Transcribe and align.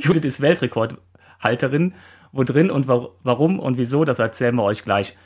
Judith 0.00 0.24
ist 0.24 0.40
Weltrekordhalterin. 0.40 1.94
Wo 2.34 2.44
drin 2.44 2.70
und 2.70 2.88
warum 2.88 3.58
und 3.58 3.76
wieso, 3.76 4.06
das 4.06 4.18
erzählen 4.18 4.54
wir 4.54 4.62
euch 4.62 4.84
gleich. 4.84 5.16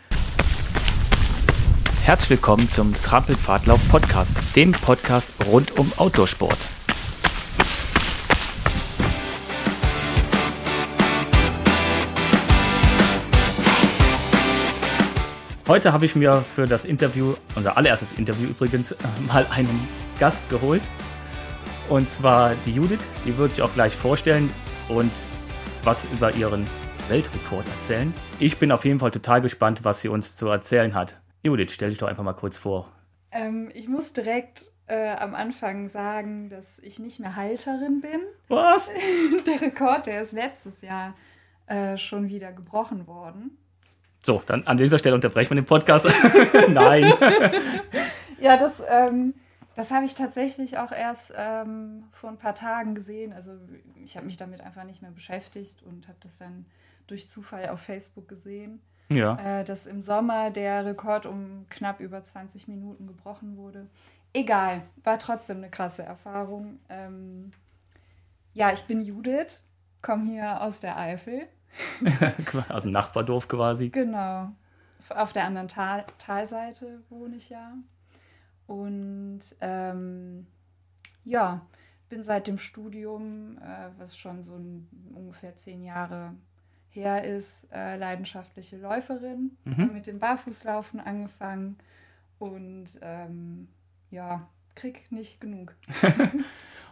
Herzlich 2.03 2.31
willkommen 2.31 2.68
zum 2.68 3.00
Trampelpfadlauf 3.00 3.81
Podcast, 3.89 4.37
dem 4.57 4.73
Podcast 4.73 5.31
rund 5.47 5.79
um 5.79 5.92
Outdoorsport. 5.97 6.58
Heute 15.69 15.93
habe 15.93 16.07
ich 16.07 16.17
mir 16.17 16.45
für 16.55 16.67
das 16.67 16.85
Interview, 16.85 17.35
unser 17.55 17.77
allererstes 17.77 18.12
Interview 18.12 18.48
übrigens, 18.48 18.93
äh, 18.93 18.96
mal 19.27 19.46
einen 19.51 19.89
Gast 20.19 20.48
geholt. 20.48 20.83
Und 21.89 22.11
zwar 22.11 22.55
die 22.66 22.73
Judith, 22.73 23.07
die 23.25 23.37
würde 23.37 23.55
ich 23.55 23.62
auch 23.62 23.73
gleich 23.73 23.95
vorstellen 23.95 24.52
und 24.89 25.12
was 25.84 26.05
über 26.12 26.34
ihren 26.34 26.66
Weltrekord 27.09 27.65
erzählen. 27.69 28.12
Ich 28.41 28.59
bin 28.59 28.73
auf 28.73 28.84
jeden 28.84 28.98
Fall 28.98 29.12
total 29.12 29.41
gespannt, 29.41 29.84
was 29.84 30.01
sie 30.01 30.09
uns 30.09 30.34
zu 30.34 30.48
erzählen 30.48 30.95
hat. 30.95 31.20
Judith, 31.45 31.73
stell 31.73 31.91
dich 31.91 31.98
doch 31.98 32.09
einfach 32.09 32.25
mal 32.25 32.33
kurz 32.33 32.59
vor. 32.59 32.91
Ähm, 33.30 33.70
ich 33.73 33.87
muss 33.87 34.12
direkt 34.12 34.73
äh, 34.88 35.14
am 35.14 35.37
Anfang 35.37 35.88
sagen, 35.88 36.51
dass 36.51 36.80
ich 36.80 36.98
nicht 36.98 37.20
mehr 37.20 37.37
Halterin 37.37 38.00
bin. 38.00 38.20
Was? 38.48 38.91
der 39.47 39.61
Rekord, 39.61 40.06
der 40.06 40.23
ist 40.23 40.33
letztes 40.33 40.83
Jahr 40.83 41.14
äh, 41.66 41.97
schon 41.97 42.28
wieder 42.28 42.50
gebrochen 42.53 43.06
worden. 43.06 43.59
So, 44.25 44.42
dann 44.45 44.66
an 44.66 44.77
dieser 44.77 44.98
Stelle 44.98 45.14
unterbrechen 45.14 45.50
wir 45.50 45.62
den 45.62 45.66
Podcast. 45.66 46.09
Nein. 46.69 47.12
ja, 48.41 48.56
das, 48.56 48.83
ähm, 48.89 49.34
das 49.77 49.91
habe 49.91 50.07
ich 50.07 50.15
tatsächlich 50.15 50.79
auch 50.79 50.91
erst 50.91 51.35
ähm, 51.37 52.05
vor 52.11 52.30
ein 52.30 52.39
paar 52.39 52.55
Tagen 52.55 52.95
gesehen. 52.95 53.34
Also 53.34 53.53
ich 54.03 54.17
habe 54.17 54.25
mich 54.25 54.39
damit 54.39 54.62
einfach 54.62 54.84
nicht 54.84 55.03
mehr 55.03 55.11
beschäftigt 55.11 55.83
und 55.83 56.09
habe 56.09 56.17
das 56.23 56.39
dann 56.39 56.65
durch 57.07 57.29
Zufall 57.29 57.69
auf 57.69 57.81
Facebook 57.81 58.27
gesehen. 58.27 58.81
Ja. 59.11 59.37
Äh, 59.37 59.65
dass 59.65 59.84
im 59.84 60.00
Sommer 60.00 60.50
der 60.50 60.87
Rekord 60.87 61.27
um 61.27 61.67
knapp 61.69 62.00
über 62.00 62.25
20 62.25 62.69
Minuten 62.69 63.06
gebrochen 63.06 63.59
wurde. 63.59 63.87
Egal, 64.33 64.83
war 65.05 65.19
trotzdem 65.19 65.59
eine 65.59 65.69
krasse 65.69 66.03
Erfahrung. 66.03 66.81
Ähm, 66.89 67.53
ja, 68.55 68.72
ich 68.72 68.84
bin 68.84 69.03
Judith, 69.03 69.61
komme 70.00 70.25
hier 70.25 70.62
aus 70.62 70.81
der 70.81 70.97
Eifel 70.97 71.43
aus 72.70 72.84
dem 72.84 72.93
Nachbardorf 72.93 73.47
quasi. 73.47 73.91
Genau. 73.91 74.53
Auf 75.11 75.34
der 75.34 75.45
anderen 75.45 75.69
Tal 75.69 76.06
Talseite 76.17 77.03
wohne 77.11 77.37
ich 77.37 77.50
ja. 77.50 77.75
Und 78.67 79.41
ähm, 79.61 80.47
ja, 81.25 81.67
bin 82.09 82.22
seit 82.22 82.47
dem 82.47 82.59
Studium, 82.59 83.59
äh, 83.59 83.89
was 83.98 84.17
schon 84.17 84.42
so 84.42 84.55
ein, 84.55 84.89
ungefähr 85.14 85.56
zehn 85.56 85.83
Jahre 85.83 86.34
her 86.89 87.25
ist, 87.25 87.69
äh, 87.72 87.97
leidenschaftliche 87.97 88.78
Läuferin. 88.78 89.56
Mhm. 89.64 89.91
Mit 89.92 90.06
dem 90.06 90.19
Barfußlaufen 90.19 91.00
angefangen 91.00 91.77
und 92.39 92.87
ähm, 93.03 93.69
ja, 94.11 94.48
krieg 94.75 95.11
nicht 95.11 95.41
genug. 95.41 95.75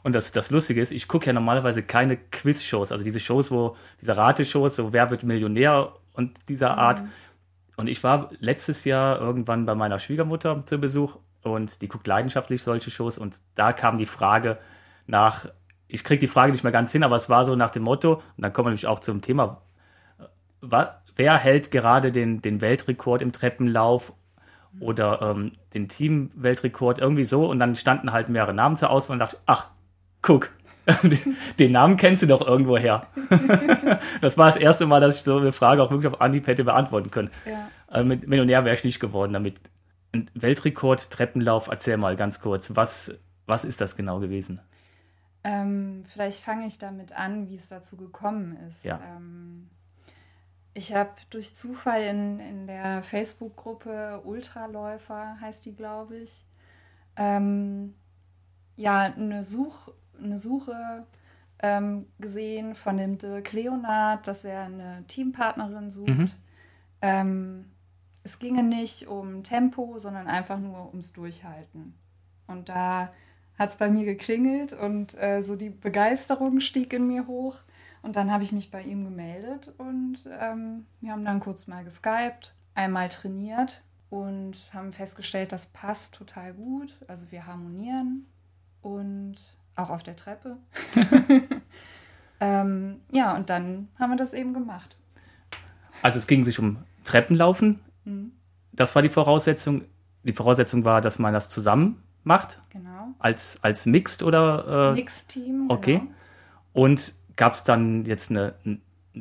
Und 0.05 0.12
das, 0.12 0.33
das 0.33 0.50
Lustige 0.50 0.83
ist, 0.83 0.92
ich 0.92 1.08
gucke 1.08 1.27
ja 1.27 1.33
normalerweise 1.33 1.83
keine 1.83 2.19
Quiz-Shows, 2.19 2.92
also 2.92 3.02
diese 3.02 3.20
Shows, 3.20 3.50
wo, 3.50 3.75
diese 4.02 4.14
Rateshows, 4.14 4.77
so 4.77 4.92
Wer 4.92 5.11
wird 5.11 5.25
Millionär 5.25 5.95
und 6.12 6.48
dieser 6.50 6.72
mhm. 6.72 6.78
Art. 6.78 7.02
Und 7.77 7.89
ich 7.89 8.05
war 8.05 8.30
letztes 8.39 8.84
Jahr 8.84 9.19
irgendwann 9.19 9.64
bei 9.64 9.75
meiner 9.75 9.98
Schwiegermutter 9.98 10.64
zu 10.67 10.78
Besuch 10.78 11.17
und 11.45 11.81
die 11.83 11.89
guckt 11.89 12.06
leidenschaftlich 12.06 12.62
solche 12.62 12.91
Shows 12.91 13.19
und 13.19 13.41
da 13.55 13.73
kam 13.73 13.98
die 13.98 14.06
Frage 14.06 14.59
nach, 15.06 15.47
ich 15.86 16.03
kriege 16.03 16.20
die 16.20 16.28
Frage 16.28 16.53
nicht 16.53 16.64
mehr 16.64 16.73
ganz 16.73 16.92
hin, 16.92 17.05
aber 17.05 17.17
es 17.17 17.28
war 17.31 17.45
so 17.45 17.55
nach 17.55 17.70
dem 17.70 17.84
Motto, 17.84 18.14
und 18.14 18.23
dann 18.39 18.53
kommen 18.53 18.67
wir 18.67 18.70
nämlich 18.70 18.86
auch 18.86 19.01
zum 19.01 19.23
Thema, 19.23 19.62
wer 20.61 21.39
hält 21.39 21.70
gerade 21.70 22.12
den, 22.12 22.42
den 22.42 22.61
Weltrekord 22.61 23.23
im 23.23 23.33
Treppenlauf 23.33 24.12
oder 24.81 25.23
ähm, 25.23 25.52
den 25.73 25.89
Team-Weltrekord, 25.89 26.98
irgendwie 26.98 27.24
so. 27.24 27.47
Und 27.47 27.58
dann 27.58 27.77
standen 27.77 28.13
halt 28.13 28.29
mehrere 28.29 28.55
Namen 28.55 28.77
zur 28.77 28.91
Auswahl 28.91 29.14
und 29.14 29.20
dachte, 29.20 29.39
ach, 29.47 29.68
guck, 30.23 30.51
den 31.58 31.73
Namen 31.73 31.97
kennst 31.97 32.23
du 32.23 32.27
doch 32.27 32.47
irgendwo 32.47 32.77
her. 32.77 33.07
das 34.20 34.36
war 34.36 34.47
das 34.47 34.57
erste 34.57 34.86
Mal, 34.86 35.01
dass 35.01 35.18
ich 35.18 35.24
so 35.24 35.39
eine 35.39 35.52
Frage 35.52 35.83
auch 35.83 35.91
wirklich 35.91 36.13
auf 36.13 36.20
Anhieb 36.20 36.47
hätte 36.47 36.64
beantworten 36.64 37.11
können. 37.11 37.30
Ja. 37.47 37.68
Also 37.86 38.07
mit 38.07 38.27
Millionär 38.27 38.64
wäre 38.64 38.74
ich 38.74 38.85
nicht 38.85 39.01
geworden 39.01 39.33
damit. 39.33 39.61
Ein 40.14 40.30
Weltrekord, 40.35 41.11
Treppenlauf, 41.11 41.67
erzähl 41.67 41.97
mal 41.97 42.14
ganz 42.14 42.41
kurz, 42.41 42.77
was, 42.77 43.13
was 43.47 43.64
ist 43.64 43.80
das 43.80 43.97
genau 43.97 44.20
gewesen? 44.20 44.61
Ähm, 45.42 46.05
vielleicht 46.07 46.42
fange 46.42 46.67
ich 46.67 46.79
damit 46.79 47.13
an, 47.13 47.48
wie 47.48 47.57
es 47.57 47.69
dazu 47.69 47.97
gekommen 47.97 48.57
ist. 48.69 48.85
Ja. 48.85 49.01
Ähm, 49.17 49.69
ich 50.73 50.95
habe 50.95 51.11
durch 51.30 51.55
Zufall 51.55 52.03
in, 52.03 52.39
in 52.39 52.67
der 52.69 53.03
Facebook-Gruppe 53.03 54.23
Ultraläufer, 54.24 55.36
heißt 55.41 55.67
die, 55.67 55.74
glaube 55.74 56.17
ich, 56.19 56.47
ähm, 57.17 57.95
ja, 58.77 59.03
eine 59.03 59.42
Such, 59.42 59.92
eine 60.19 60.39
Suche 60.39 61.07
ähm, 61.58 62.07
gesehen 62.20 62.74
von 62.77 62.97
dem 62.97 63.19
Dirk 63.19 63.53
Leonard, 63.53 64.27
dass 64.29 64.45
er 64.45 64.63
eine 64.63 65.05
Teampartnerin 65.08 65.91
sucht. 65.91 66.08
Mhm. 66.08 66.30
Es 68.24 68.39
ginge 68.39 68.62
nicht 68.62 69.07
um 69.07 69.45
Tempo, 69.45 69.98
sondern 69.98 70.27
einfach 70.27 70.58
nur 70.58 70.89
ums 70.89 71.12
Durchhalten. 71.12 71.95
Und 72.46 72.70
da 72.70 73.12
hat 73.58 73.68
es 73.68 73.77
bei 73.77 73.90
mir 73.90 74.07
geklingelt 74.07 74.73
und 74.73 75.14
äh, 75.20 75.42
so 75.42 75.57
die 75.57 75.70
Begeisterung 75.70 76.61
stieg 76.61 76.92
in 76.95 77.07
mir 77.07 77.27
hoch. 77.27 77.58
Und 78.02 78.17
dann 78.17 78.33
habe 78.33 78.42
ich 78.42 78.52
mich 78.52 78.70
bei 78.70 78.83
ihm 78.83 79.05
gemeldet 79.05 79.73
und 79.79 80.18
ähm, 80.40 80.86
wir 81.01 81.12
haben 81.12 81.24
dann 81.24 81.40
kurz 81.40 81.67
mal 81.67 81.85
geskypt, 81.85 82.55
einmal 82.74 83.08
trainiert 83.08 83.83
und 84.11 84.56
haben 84.73 84.92
festgestellt, 84.92 85.52
das 85.52 85.67
passt 85.67 86.14
total 86.14 86.55
gut. 86.55 86.96
Also 87.08 87.30
wir 87.30 87.46
harmonieren 87.46 88.27
und 88.83 89.36
auch 89.77 89.91
auf 89.91 90.02
der 90.02 90.17
Treppe. 90.17 90.56
ähm, 92.41 93.01
ja, 93.11 93.35
und 93.36 93.51
dann 93.51 93.89
haben 93.98 94.11
wir 94.11 94.17
das 94.17 94.33
eben 94.33 94.55
gemacht. 94.55 94.96
Also 96.02 96.18
es 96.18 96.27
ging 96.27 96.45
sich 96.45 96.58
um 96.58 96.79
Treppenlaufen. 97.05 97.80
Mhm. 98.05 98.33
Das 98.73 98.95
war 98.95 99.03
die 99.03 99.09
Voraussetzung. 99.09 99.85
Die 100.23 100.33
Voraussetzung 100.33 100.85
war, 100.85 101.01
dass 101.01 101.19
man 101.19 101.33
das 101.33 101.48
zusammen 101.48 102.03
macht. 102.25 102.59
Genau. 102.70 103.15
Als, 103.19 103.59
als 103.63 103.87
Mixed 103.87 104.23
oder? 104.23 104.92
Äh, 104.92 104.95
Mixed-Team. 104.95 105.67
Okay. 105.69 105.98
Genau. 105.98 106.11
Und 106.73 107.15
gab 107.37 107.55
es 107.55 107.65
dann 107.65 108.05
jetzt 108.05 108.31
eine, 108.31 108.55
eine, 108.65 108.79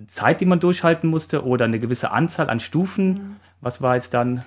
Zeit, 0.07 0.41
die 0.41 0.45
man 0.45 0.59
durchhalten 0.59 1.09
musste 1.09 1.45
oder 1.45 1.65
eine 1.65 1.79
gewisse 1.79 2.11
Anzahl 2.11 2.49
an 2.49 2.59
Stufen? 2.59 3.09
Mhm. 3.09 3.35
Was 3.61 3.81
war 3.81 3.95
jetzt 3.95 4.13
dann? 4.13 4.43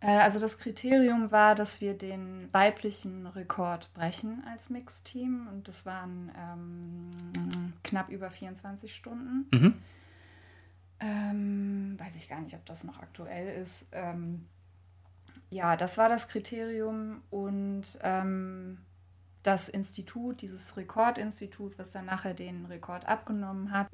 Äh, 0.00 0.18
also 0.18 0.38
das 0.38 0.58
Kriterium 0.58 1.30
war, 1.32 1.54
dass 1.54 1.80
wir 1.80 1.94
den 1.94 2.48
weiblichen 2.52 3.26
Rekord 3.26 3.92
brechen 3.92 4.42
als 4.50 4.70
Mixteam 4.70 5.48
und 5.52 5.68
das 5.68 5.84
waren 5.84 6.30
ähm, 6.36 7.72
knapp 7.82 8.08
über 8.08 8.30
24 8.30 8.94
Stunden. 8.94 9.46
Mhm. 9.52 9.74
Ähm, 11.00 11.96
weiß 11.98 12.16
ich 12.16 12.28
gar 12.28 12.40
nicht, 12.40 12.54
ob 12.54 12.64
das 12.66 12.84
noch 12.84 12.98
aktuell 12.98 13.48
ist. 13.60 13.86
Ähm, 13.92 14.46
ja, 15.50 15.76
das 15.76 15.98
war 15.98 16.08
das 16.08 16.28
Kriterium 16.28 17.22
und 17.30 17.98
ähm, 18.02 18.78
das 19.42 19.68
Institut, 19.68 20.42
dieses 20.42 20.76
Rekordinstitut, 20.76 21.78
was 21.78 21.92
dann 21.92 22.06
nachher 22.06 22.34
den 22.34 22.66
Rekord 22.66 23.06
abgenommen 23.06 23.70
hat, 23.72 23.88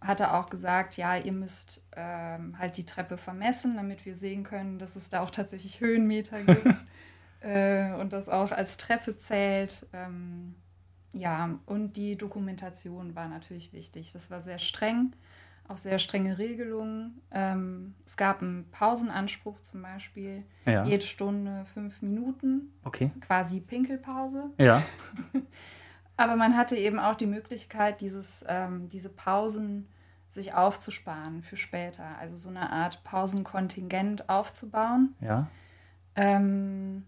hatte 0.00 0.34
auch 0.34 0.50
gesagt, 0.50 0.96
ja, 0.96 1.16
ihr 1.16 1.32
müsst 1.32 1.82
ähm, 1.96 2.58
halt 2.58 2.76
die 2.76 2.84
Treppe 2.84 3.16
vermessen, 3.16 3.76
damit 3.76 4.04
wir 4.04 4.16
sehen 4.16 4.42
können, 4.42 4.78
dass 4.78 4.96
es 4.96 5.08
da 5.08 5.20
auch 5.22 5.30
tatsächlich 5.30 5.80
Höhenmeter 5.80 6.42
gibt 6.44 6.84
äh, 7.40 7.92
und 7.92 8.12
das 8.12 8.28
auch 8.28 8.50
als 8.52 8.76
Treppe 8.76 9.16
zählt. 9.16 9.86
Ähm, 9.92 10.56
ja, 11.12 11.58
und 11.66 11.96
die 11.96 12.16
Dokumentation 12.16 13.14
war 13.14 13.28
natürlich 13.28 13.72
wichtig. 13.72 14.12
Das 14.12 14.30
war 14.30 14.42
sehr 14.42 14.58
streng, 14.58 15.12
auch 15.72 15.76
sehr 15.76 15.98
strenge 15.98 16.38
Regelungen. 16.38 17.20
Ähm, 17.30 17.94
es 18.04 18.16
gab 18.16 18.42
einen 18.42 18.70
Pausenanspruch 18.70 19.60
zum 19.62 19.82
Beispiel, 19.82 20.44
ja. 20.66 20.84
jede 20.84 21.04
Stunde 21.04 21.64
fünf 21.72 22.02
Minuten, 22.02 22.72
okay. 22.84 23.10
quasi 23.20 23.60
Pinkelpause. 23.60 24.50
Ja. 24.58 24.82
Aber 26.16 26.36
man 26.36 26.56
hatte 26.56 26.76
eben 26.76 26.98
auch 26.98 27.16
die 27.16 27.26
Möglichkeit, 27.26 28.00
dieses, 28.00 28.44
ähm, 28.46 28.88
diese 28.88 29.08
Pausen 29.08 29.88
sich 30.28 30.54
aufzusparen 30.54 31.42
für 31.42 31.56
später. 31.56 32.04
Also 32.18 32.36
so 32.36 32.48
eine 32.48 32.70
Art 32.70 33.02
Pausenkontingent 33.04 34.28
aufzubauen. 34.28 35.14
Ja. 35.20 35.48
Ähm, 36.14 37.04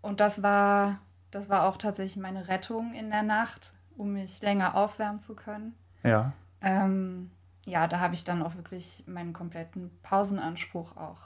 und 0.00 0.20
das 0.20 0.42
war, 0.42 1.00
das 1.30 1.48
war 1.48 1.68
auch 1.68 1.76
tatsächlich 1.76 2.16
meine 2.16 2.48
Rettung 2.48 2.94
in 2.94 3.10
der 3.10 3.22
Nacht, 3.22 3.74
um 3.96 4.14
mich 4.14 4.40
länger 4.42 4.74
aufwärmen 4.74 5.20
zu 5.20 5.34
können. 5.34 5.74
Ja. 6.02 6.32
Ähm, 6.60 7.30
ja, 7.68 7.86
da 7.86 8.00
habe 8.00 8.14
ich 8.14 8.24
dann 8.24 8.42
auch 8.42 8.54
wirklich 8.56 9.04
meinen 9.06 9.32
kompletten 9.32 9.90
Pausenanspruch 10.02 10.96
auch 10.96 11.18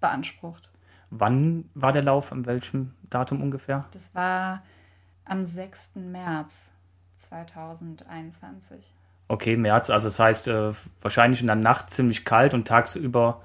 beansprucht. 0.00 0.70
Wann 1.10 1.70
war 1.74 1.92
der 1.92 2.02
Lauf? 2.02 2.32
An 2.32 2.46
welchem 2.46 2.94
Datum 3.08 3.40
ungefähr? 3.40 3.84
Das 3.92 4.14
war 4.14 4.62
am 5.24 5.44
6. 5.44 5.92
März 5.94 6.72
2021. 7.18 8.92
Okay, 9.28 9.56
März, 9.56 9.88
also 9.88 10.08
das 10.08 10.18
heißt 10.18 10.48
äh, 10.48 10.72
wahrscheinlich 11.00 11.40
in 11.40 11.46
der 11.46 11.56
Nacht 11.56 11.90
ziemlich 11.90 12.24
kalt 12.24 12.52
und 12.52 12.66
tagsüber 12.66 13.42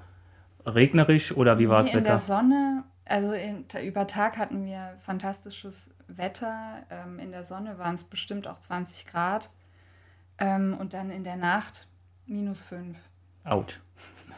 regnerisch 0.66 1.34
oder 1.34 1.58
wie 1.58 1.68
war 1.68 1.78
das 1.78 1.88
Wetter? 1.88 1.98
In 1.98 2.04
der 2.04 2.18
Sonne, 2.18 2.84
also 3.06 3.32
in, 3.32 3.64
über 3.82 4.06
Tag 4.06 4.36
hatten 4.36 4.64
wir 4.64 4.98
fantastisches 5.00 5.90
Wetter. 6.08 6.82
Ähm, 6.90 7.18
in 7.18 7.30
der 7.30 7.44
Sonne 7.44 7.78
waren 7.78 7.94
es 7.94 8.04
bestimmt 8.04 8.46
auch 8.46 8.58
20 8.58 9.06
Grad. 9.06 9.50
Ähm, 10.38 10.76
und 10.78 10.92
dann 10.92 11.10
in 11.10 11.24
der 11.24 11.36
Nacht 11.36 11.86
minus 12.30 12.62
5. 12.62 12.96
Out. 13.44 13.80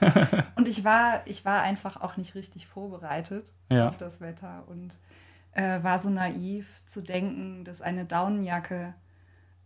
und 0.57 0.67
ich 0.67 0.85
war, 0.85 1.23
ich 1.27 1.45
war 1.45 1.63
einfach 1.63 2.01
auch 2.01 2.17
nicht 2.17 2.35
richtig 2.35 2.67
vorbereitet 2.67 3.53
ja. 3.71 3.89
auf 3.89 3.97
das 3.97 4.21
Wetter 4.21 4.65
und 4.67 4.97
äh, 5.53 5.83
war 5.83 5.99
so 5.99 6.11
naiv 6.11 6.83
zu 6.87 7.03
denken, 7.03 7.65
dass 7.65 7.83
eine 7.83 8.05
Daunenjacke 8.05 8.95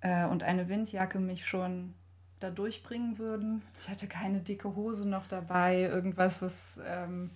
äh, 0.01 0.27
und 0.27 0.43
eine 0.43 0.69
Windjacke 0.69 1.19
mich 1.19 1.47
schon 1.47 1.95
da 2.41 2.51
durchbringen 2.51 3.19
würden. 3.19 3.63
Ich 3.79 3.89
hatte 3.89 4.07
keine 4.07 4.41
dicke 4.41 4.75
Hose 4.75 5.09
noch 5.09 5.27
dabei, 5.27 5.83
irgendwas, 5.83 6.43
was, 6.43 6.81
ähm, 6.85 7.31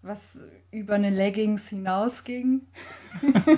was 0.00 0.40
über 0.72 0.94
eine 0.94 1.10
Leggings 1.10 1.68
hinausging. 1.68 2.62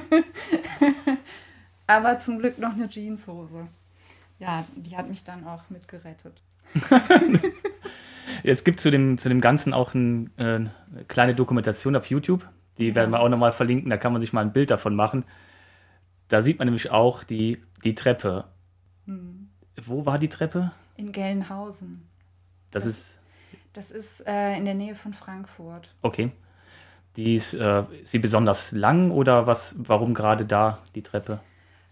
Aber 1.86 2.18
zum 2.18 2.38
Glück 2.38 2.58
noch 2.58 2.72
eine 2.72 2.88
Jeanshose. 2.88 3.66
Ja, 4.38 4.64
die 4.74 4.96
hat 4.96 5.08
mich 5.08 5.24
dann 5.24 5.46
auch 5.46 5.70
mitgerettet. 5.70 6.42
es 8.42 8.64
gibt 8.64 8.80
zu 8.80 8.90
dem, 8.90 9.18
zu 9.18 9.28
dem 9.28 9.40
Ganzen 9.40 9.72
auch 9.74 9.94
ein, 9.94 10.30
äh, 10.36 10.42
eine 10.42 10.70
kleine 11.08 11.34
Dokumentation 11.34 11.96
auf 11.96 12.06
YouTube. 12.06 12.48
Die 12.78 12.94
werden 12.94 13.10
wir 13.10 13.20
auch 13.20 13.28
nochmal 13.28 13.52
verlinken. 13.52 13.90
Da 13.90 13.96
kann 13.96 14.12
man 14.12 14.20
sich 14.20 14.32
mal 14.32 14.40
ein 14.40 14.52
Bild 14.52 14.70
davon 14.70 14.96
machen. 14.96 15.24
Da 16.28 16.42
sieht 16.42 16.58
man 16.58 16.66
nämlich 16.66 16.90
auch 16.90 17.24
die, 17.24 17.62
die 17.84 17.94
Treppe. 17.94 18.44
Hm. 19.06 19.48
Wo 19.82 20.06
war 20.06 20.18
die 20.18 20.28
Treppe? 20.28 20.72
In 20.96 21.12
Gelnhausen. 21.12 22.08
Das, 22.70 22.84
das 22.84 22.92
ist. 22.92 23.20
Das 23.72 23.90
ist 23.90 24.26
äh, 24.26 24.56
in 24.56 24.64
der 24.64 24.74
Nähe 24.74 24.94
von 24.94 25.12
Frankfurt. 25.12 25.94
Okay. 26.02 26.30
Die 27.16 27.34
ist, 27.34 27.54
äh, 27.54 27.84
ist 28.02 28.10
sie 28.12 28.18
besonders 28.18 28.72
lang 28.72 29.10
oder 29.10 29.46
was? 29.46 29.74
Warum 29.78 30.14
gerade 30.14 30.44
da 30.44 30.78
die 30.94 31.02
Treppe? 31.02 31.40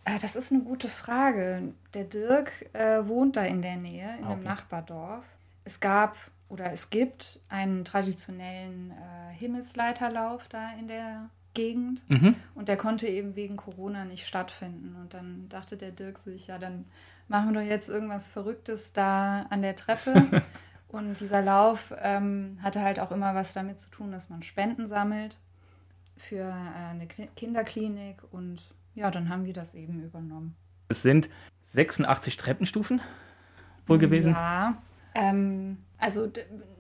Äh, 0.05 0.19
das 0.21 0.37
ist 0.37 0.53
eine 0.53 0.63
gute 0.63 0.89
Frage. 0.89 1.75
Der 1.95 2.05
Dirk 2.05 2.75
äh, 2.75 3.07
wohnt 3.07 3.37
da 3.37 3.45
in 3.45 3.63
der 3.63 3.77
Nähe, 3.77 4.17
in 4.19 4.25
okay. 4.25 4.33
einem 4.33 4.45
Nachbardorf. 4.45 5.25
Es 5.65 5.81
gab 5.81 6.17
oder 6.49 6.73
es 6.73 6.91
gibt 6.91 7.41
einen 7.49 7.85
traditionellen 7.85 8.91
äh, 8.91 9.33
Himmelsleiterlauf 9.35 10.49
da 10.49 10.71
in 10.79 10.89
der 10.89 11.31
Gegend 11.55 12.03
mhm. 12.09 12.37
und 12.55 12.69
der 12.69 12.77
konnte 12.77 13.07
eben 13.07 13.37
wegen 13.37 13.57
Corona 13.57 14.05
nicht 14.05 14.27
stattfinden. 14.27 14.97
Und 15.01 15.15
dann 15.15 15.49
dachte 15.49 15.77
der 15.77 15.91
Dirk 15.91 16.19
sich, 16.19 16.47
ja, 16.49 16.59
dann 16.59 16.87
machen 17.29 17.53
wir 17.53 17.61
doch 17.61 17.67
jetzt 17.67 17.89
irgendwas 17.89 18.29
Verrücktes 18.29 18.93
da 18.93 19.47
an 19.51 19.63
der 19.63 19.77
Treppe. 19.77 20.43
und 20.89 21.21
dieser 21.21 21.43
Lauf 21.43 21.93
ähm, 22.03 22.59
hatte 22.63 22.81
halt 22.81 23.01
auch 23.01 23.11
immer 23.13 23.35
was 23.35 23.53
damit 23.53 23.81
zu 23.81 23.91
tun, 23.91 24.13
dass 24.13 24.29
man 24.29 24.43
Spenden 24.43 24.89
sammelt 24.89 25.39
für 26.17 26.49
äh, 26.49 26.91
eine 26.91 27.07
Kinderklinik 27.07 28.23
und 28.31 28.63
ja, 28.95 29.11
dann 29.11 29.29
haben 29.29 29.45
wir 29.45 29.53
das 29.53 29.75
eben 29.75 30.03
übernommen. 30.03 30.55
Es 30.89 31.03
sind 31.03 31.29
86 31.65 32.37
Treppenstufen 32.37 33.01
wohl 33.87 33.99
gewesen? 33.99 34.33
Ja, 34.33 34.83
ähm, 35.15 35.79
also 35.99 36.31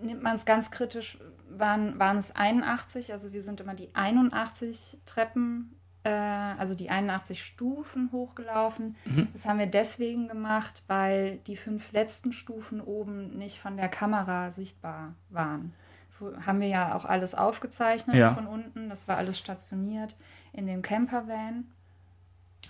nimmt 0.00 0.22
man 0.22 0.36
es 0.36 0.44
ganz 0.44 0.70
kritisch, 0.70 1.18
waren, 1.48 1.98
waren 1.98 2.18
es 2.18 2.34
81, 2.34 3.12
also 3.12 3.32
wir 3.32 3.42
sind 3.42 3.60
immer 3.60 3.74
die 3.74 3.94
81 3.94 4.98
Treppen, 5.06 5.76
äh, 6.04 6.10
also 6.10 6.74
die 6.74 6.90
81 6.90 7.44
Stufen 7.44 8.10
hochgelaufen. 8.12 8.96
Mhm. 9.04 9.28
Das 9.32 9.46
haben 9.46 9.58
wir 9.58 9.66
deswegen 9.66 10.28
gemacht, 10.28 10.82
weil 10.86 11.38
die 11.46 11.56
fünf 11.56 11.92
letzten 11.92 12.32
Stufen 12.32 12.80
oben 12.80 13.36
nicht 13.36 13.60
von 13.60 13.76
der 13.76 13.88
Kamera 13.88 14.50
sichtbar 14.50 15.14
waren. 15.30 15.72
So 16.08 16.34
haben 16.44 16.60
wir 16.60 16.68
ja 16.68 16.94
auch 16.94 17.06
alles 17.06 17.34
aufgezeichnet 17.34 18.16
ja. 18.16 18.34
von 18.34 18.46
unten. 18.46 18.90
Das 18.90 19.08
war 19.08 19.16
alles 19.16 19.38
stationiert 19.38 20.14
in 20.52 20.66
dem 20.66 20.82
Campervan. 20.82 21.70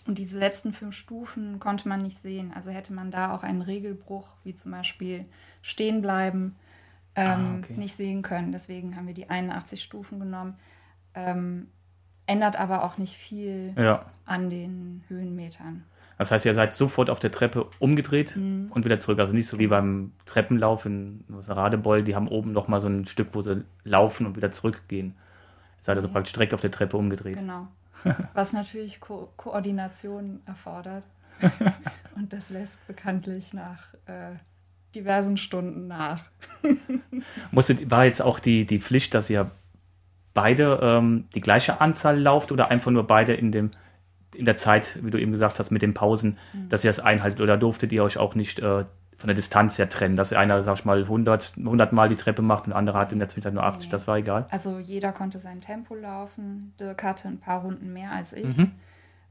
Und 0.06 0.18
diese 0.18 0.38
letzten 0.38 0.72
fünf 0.72 0.96
Stufen 0.96 1.60
konnte 1.60 1.88
man 1.88 2.02
nicht 2.02 2.18
sehen. 2.18 2.52
Also 2.54 2.70
hätte 2.70 2.92
man 2.92 3.10
da 3.10 3.34
auch 3.34 3.42
einen 3.42 3.62
Regelbruch, 3.62 4.28
wie 4.42 4.54
zum 4.54 4.72
Beispiel 4.72 5.26
stehen 5.62 6.02
bleiben, 6.02 6.56
ähm, 7.14 7.26
ah, 7.26 7.58
okay. 7.58 7.74
nicht 7.74 7.94
sehen 7.94 8.22
können. 8.22 8.52
Deswegen 8.52 8.96
haben 8.96 9.06
wir 9.06 9.14
die 9.14 9.30
81 9.30 9.82
Stufen 9.82 10.18
genommen. 10.18 10.56
Ähm, 11.14 11.68
ändert 12.26 12.58
aber 12.58 12.84
auch 12.84 12.98
nicht 12.98 13.14
viel 13.14 13.74
ja. 13.76 14.06
an 14.24 14.50
den 14.50 15.04
Höhenmetern. 15.08 15.84
Das 16.18 16.30
heißt, 16.30 16.46
ihr 16.46 16.54
seid 16.54 16.72
sofort 16.72 17.10
auf 17.10 17.18
der 17.18 17.32
Treppe 17.32 17.66
umgedreht 17.78 18.36
mhm. 18.36 18.70
und 18.70 18.84
wieder 18.84 18.98
zurück. 18.98 19.18
Also 19.18 19.34
nicht 19.34 19.46
so 19.46 19.58
wie 19.58 19.64
genau. 19.64 19.76
beim 19.76 20.12
Treppenlauf 20.24 20.86
in 20.86 21.24
Radebeul, 21.30 22.02
die 22.02 22.14
haben 22.14 22.28
oben 22.28 22.52
noch 22.52 22.68
mal 22.68 22.80
so 22.80 22.88
ein 22.88 23.06
Stück, 23.06 23.28
wo 23.32 23.42
sie 23.42 23.64
laufen 23.84 24.26
und 24.26 24.36
wieder 24.36 24.50
zurückgehen. 24.50 25.14
Ihr 25.78 25.82
seid 25.82 25.96
also 25.96 26.08
okay. 26.08 26.14
praktisch 26.14 26.32
direkt 26.32 26.54
auf 26.54 26.60
der 26.60 26.70
Treppe 26.70 26.96
umgedreht. 26.96 27.36
Genau. 27.36 27.68
Was 28.34 28.52
natürlich 28.52 29.00
Ko 29.00 29.32
Koordination 29.36 30.40
erfordert. 30.46 31.06
und 32.16 32.32
das 32.32 32.50
lässt 32.50 32.86
bekanntlich 32.86 33.52
nach 33.52 33.94
äh, 34.06 34.36
diversen 34.94 35.36
Stunden 35.36 35.88
nach. 35.88 36.24
Musstet, 37.50 37.90
war 37.90 38.04
jetzt 38.04 38.22
auch 38.22 38.38
die, 38.38 38.66
die 38.66 38.78
Pflicht, 38.78 39.14
dass 39.14 39.30
ihr 39.30 39.50
beide 40.34 40.78
ähm, 40.82 41.28
die 41.34 41.40
gleiche 41.40 41.80
Anzahl 41.80 42.18
lauft 42.18 42.52
oder 42.52 42.70
einfach 42.70 42.90
nur 42.90 43.06
beide 43.06 43.34
in 43.34 43.52
dem 43.52 43.70
in 44.34 44.46
der 44.46 44.56
Zeit, 44.56 44.98
wie 45.02 45.10
du 45.10 45.20
eben 45.20 45.30
gesagt 45.30 45.58
hast, 45.58 45.70
mit 45.70 45.82
den 45.82 45.92
Pausen, 45.92 46.38
mhm. 46.54 46.68
dass 46.70 46.84
ihr 46.84 46.88
das 46.88 47.00
einhaltet 47.00 47.42
oder 47.42 47.58
durftet 47.58 47.92
ihr 47.92 48.02
euch 48.02 48.16
auch 48.16 48.34
nicht 48.34 48.60
äh, 48.60 48.84
von 49.16 49.28
der 49.28 49.34
Distanz 49.34 49.78
her 49.78 49.88
trennen, 49.88 50.16
dass 50.16 50.32
einer, 50.32 50.62
sag 50.62 50.78
ich 50.78 50.84
mal, 50.84 51.02
100, 51.02 51.54
100 51.58 51.92
Mal 51.92 52.08
die 52.08 52.16
Treppe 52.16 52.42
macht 52.42 52.64
und 52.64 52.70
der 52.70 52.78
andere 52.78 52.98
hat 52.98 53.12
in 53.12 53.18
der 53.18 53.28
Zwischenzeit 53.28 53.54
nur 53.54 53.64
80, 53.64 53.88
nee. 53.88 53.90
das 53.90 54.08
war 54.08 54.16
egal. 54.16 54.46
Also 54.50 54.78
jeder 54.78 55.12
konnte 55.12 55.38
sein 55.38 55.60
Tempo 55.60 55.94
laufen. 55.94 56.74
Dirk 56.80 57.02
hatte 57.04 57.28
ein 57.28 57.38
paar 57.38 57.62
Runden 57.62 57.92
mehr 57.92 58.12
als 58.12 58.32
ich, 58.32 58.56
mhm. 58.56 58.72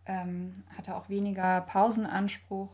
ähm, 0.05 0.63
hatte 0.77 0.95
auch 0.95 1.09
weniger 1.09 1.61
Pausenanspruch. 1.61 2.69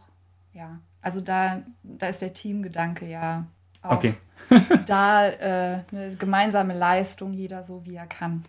Ja, 0.53 0.79
also 1.01 1.21
da, 1.21 1.61
da 1.83 2.07
ist 2.07 2.21
der 2.21 2.33
Teamgedanke 2.33 3.07
ja 3.07 3.45
auch 3.81 3.97
okay. 3.97 4.15
da 4.85 5.27
äh, 5.27 5.83
eine 5.91 6.15
gemeinsame 6.15 6.73
Leistung, 6.73 7.33
jeder 7.33 7.63
so 7.63 7.85
wie 7.85 7.95
er 7.95 8.07
kann. 8.07 8.43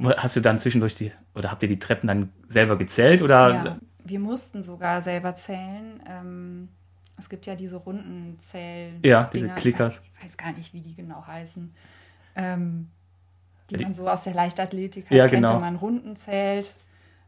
Hast 0.00 0.36
du 0.36 0.40
dann 0.40 0.58
zwischendurch 0.58 0.94
die, 0.94 1.12
oder 1.34 1.50
habt 1.50 1.62
ihr 1.62 1.68
die 1.68 1.78
Treppen 1.78 2.06
dann 2.06 2.32
selber 2.48 2.78
gezählt? 2.78 3.20
Oder? 3.20 3.54
Ja, 3.54 3.78
wir 4.04 4.20
mussten 4.20 4.62
sogar 4.62 5.02
selber 5.02 5.34
zählen. 5.34 6.00
Ähm, 6.08 6.68
es 7.18 7.28
gibt 7.28 7.46
ja 7.46 7.54
diese 7.54 7.76
runden 7.76 8.38
Zähl. 8.38 8.94
Ja, 9.04 9.28
diese 9.32 9.48
Klickers. 9.48 10.00
Ich 10.16 10.24
weiß 10.24 10.36
gar 10.36 10.52
nicht, 10.52 10.72
wie 10.72 10.80
die 10.80 10.94
genau 10.94 11.26
heißen. 11.26 11.74
Ähm, 12.36 12.88
die, 13.70 13.76
die 13.76 13.84
man 13.84 13.94
so 13.94 14.08
aus 14.08 14.22
der 14.22 14.34
Leichtathletik 14.34 15.10
ja, 15.10 15.26
kennt, 15.28 15.42
genau. 15.42 15.54
wenn 15.54 15.60
man 15.60 15.76
Runden 15.76 16.16
zählt. 16.16 16.76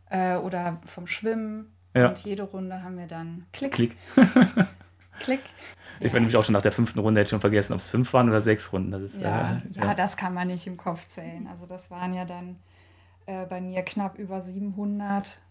Äh, 0.09 0.37
oder 0.37 0.81
vom 0.87 1.07
Schwimmen. 1.07 1.73
Ja. 1.95 2.09
Und 2.09 2.19
jede 2.21 2.45
Runde 2.45 2.83
haben 2.83 2.99
wir 2.99 3.07
dann 3.07 3.47
Klick. 3.53 3.73
Klick. 3.73 3.97
Klick. 5.21 5.41
Ich 5.99 6.07
ja. 6.07 6.13
bin 6.13 6.23
nämlich 6.23 6.37
auch 6.37 6.45
schon 6.45 6.55
nach 6.55 6.63
der 6.63 6.73
fünften 6.73 7.01
Runde 7.01 7.21
jetzt 7.21 7.31
schon 7.31 7.41
vergessen, 7.41 7.75
ob 7.75 7.81
es 7.81 7.91
fünf 7.91 8.13
waren 8.13 8.29
oder 8.29 8.41
sechs 8.41 8.73
Runden. 8.73 8.91
Das 8.91 9.03
ist, 9.03 9.21
ja, 9.21 9.53
äh, 9.53 9.61
ja, 9.73 9.85
ja, 9.87 9.95
das 9.95 10.17
kann 10.17 10.33
man 10.33 10.47
nicht 10.47 10.67
im 10.67 10.77
Kopf 10.77 11.07
zählen. 11.09 11.47
Also 11.49 11.67
das 11.67 11.91
waren 11.91 12.15
ja 12.15 12.25
dann 12.25 12.57
äh, 13.27 13.45
bei 13.45 13.61
mir 13.61 13.83
knapp 13.83 14.19
über 14.19 14.41
700 14.41 15.43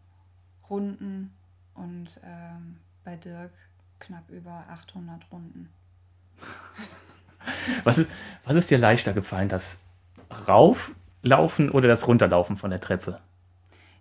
Runden 0.69 1.35
und 1.75 2.19
ähm, 2.23 2.77
bei 3.03 3.15
Dirk 3.15 3.51
knapp 3.99 4.29
über 4.29 4.65
800 4.69 5.31
Runden. 5.31 5.69
was, 7.83 7.97
ist, 7.97 8.09
was 8.43 8.55
ist 8.55 8.71
dir 8.71 8.77
leichter 8.77 9.13
gefallen, 9.13 9.49
das 9.49 9.79
Rauflaufen 10.47 11.71
oder 11.71 11.87
das 11.87 12.07
Runterlaufen 12.07 12.57
von 12.57 12.69
der 12.69 12.79
Treppe? 12.79 13.19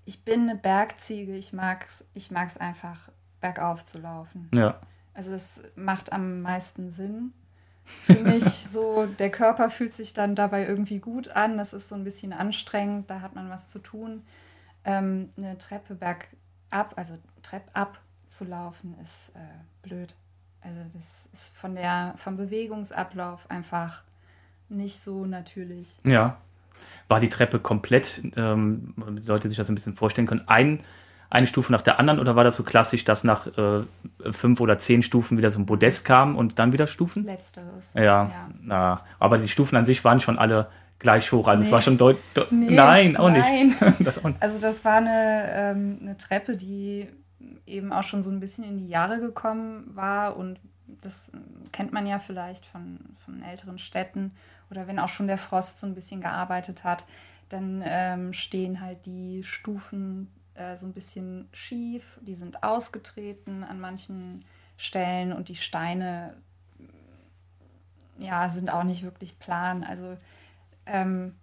Ich 0.04 0.24
bin 0.24 0.48
eine 0.48 0.56
Bergziege. 0.56 1.36
Ich 1.36 1.52
mag 1.52 1.84
es 1.86 2.06
ich 2.14 2.30
mag's 2.30 2.56
einfach, 2.56 3.10
bergauf 3.40 3.84
zu 3.84 3.98
laufen. 3.98 4.50
Ja. 4.54 4.80
Also 5.14 5.32
es 5.32 5.62
macht 5.76 6.12
am 6.12 6.42
meisten 6.42 6.90
Sinn 6.90 7.32
für 8.04 8.14
mich. 8.14 8.44
so, 8.72 9.06
der 9.06 9.30
Körper 9.30 9.68
fühlt 9.68 9.94
sich 9.94 10.14
dann 10.14 10.34
dabei 10.34 10.66
irgendwie 10.66 10.98
gut 10.98 11.28
an. 11.28 11.58
Das 11.58 11.72
ist 11.72 11.88
so 11.88 11.94
ein 11.94 12.04
bisschen 12.04 12.32
anstrengend, 12.32 13.10
da 13.10 13.20
hat 13.20 13.34
man 13.34 13.50
was 13.50 13.70
zu 13.70 13.80
tun. 13.80 14.22
Ähm, 14.84 15.30
eine 15.36 15.58
Treppe 15.58 15.94
bergab, 15.94 16.94
also 16.96 17.18
Treppab 17.42 17.98
zu 18.28 18.44
laufen, 18.44 18.94
ist 19.02 19.30
äh, 19.34 19.86
blöd. 19.86 20.14
Also 20.60 20.80
das 20.92 21.28
ist 21.32 21.56
von 21.56 21.74
der, 21.74 22.14
vom 22.16 22.36
Bewegungsablauf 22.36 23.50
einfach 23.50 24.02
nicht 24.68 25.00
so 25.00 25.24
natürlich. 25.24 25.98
Ja, 26.04 26.38
war 27.08 27.20
die 27.20 27.28
Treppe 27.28 27.58
komplett, 27.58 28.22
ähm, 28.36 28.94
damit 28.96 29.24
die 29.24 29.28
Leute 29.28 29.48
sich 29.48 29.56
das 29.56 29.68
ein 29.68 29.74
bisschen 29.74 29.96
vorstellen 29.96 30.26
können, 30.26 30.44
ein, 30.46 30.80
eine 31.30 31.46
Stufe 31.46 31.72
nach 31.72 31.82
der 31.82 31.98
anderen 31.98 32.20
oder 32.20 32.36
war 32.36 32.44
das 32.44 32.56
so 32.56 32.62
klassisch, 32.62 33.04
dass 33.04 33.24
nach 33.24 33.46
äh, 33.58 33.82
fünf 34.30 34.60
oder 34.60 34.78
zehn 34.78 35.02
Stufen 35.02 35.36
wieder 35.36 35.50
so 35.50 35.60
ein 35.60 35.66
Podest 35.66 36.04
kam 36.04 36.36
und 36.36 36.58
dann 36.58 36.72
wieder 36.72 36.86
Stufen? 36.86 37.24
Letzteres. 37.24 37.92
Ja, 37.94 38.02
ja. 38.02 38.50
Na, 38.60 39.04
aber 39.18 39.38
die 39.38 39.48
Stufen 39.48 39.76
an 39.76 39.84
sich 39.84 40.04
waren 40.04 40.20
schon 40.20 40.38
alle 40.38 40.68
gleich 40.98 41.30
hoch. 41.32 41.46
Also 41.46 41.62
nee. 41.62 41.68
es 41.68 41.72
war 41.72 41.82
schon 41.82 41.98
deutlich. 41.98 42.22
Nee, 42.50 42.74
nein, 42.74 43.16
auch 43.16 43.30
nein. 43.30 43.68
nicht. 43.68 44.00
das 44.06 44.18
auch 44.18 44.28
nicht. 44.28 44.42
Also 44.42 44.58
das 44.58 44.84
war 44.84 44.96
eine, 44.96 45.50
ähm, 45.52 45.98
eine 46.00 46.16
Treppe, 46.16 46.56
die 46.56 47.08
eben 47.66 47.92
auch 47.92 48.02
schon 48.02 48.22
so 48.22 48.30
ein 48.30 48.40
bisschen 48.40 48.64
in 48.64 48.78
die 48.78 48.88
Jahre 48.88 49.20
gekommen 49.20 49.94
war. 49.94 50.36
Und 50.36 50.60
das 51.02 51.30
kennt 51.72 51.92
man 51.92 52.06
ja 52.06 52.18
vielleicht 52.18 52.64
von, 52.66 52.98
von 53.24 53.42
älteren 53.42 53.78
Städten. 53.78 54.32
Oder 54.70 54.86
wenn 54.86 54.98
auch 54.98 55.08
schon 55.08 55.26
der 55.26 55.38
Frost 55.38 55.80
so 55.80 55.86
ein 55.86 55.94
bisschen 55.94 56.20
gearbeitet 56.20 56.84
hat, 56.84 57.04
dann 57.48 57.82
ähm, 57.84 58.32
stehen 58.32 58.80
halt 58.80 59.06
die 59.06 59.42
Stufen 59.42 60.28
äh, 60.54 60.76
so 60.76 60.86
ein 60.86 60.92
bisschen 60.92 61.48
schief, 61.52 62.18
die 62.20 62.34
sind 62.34 62.62
ausgetreten 62.62 63.64
an 63.64 63.80
manchen 63.80 64.44
Stellen 64.76 65.32
und 65.32 65.48
die 65.48 65.56
Steine 65.56 66.36
ja, 68.18 68.48
sind 68.48 68.70
auch 68.70 68.84
nicht 68.84 69.02
wirklich 69.02 69.38
plan. 69.38 69.84
Also 69.84 70.16
ähm, 70.86 71.36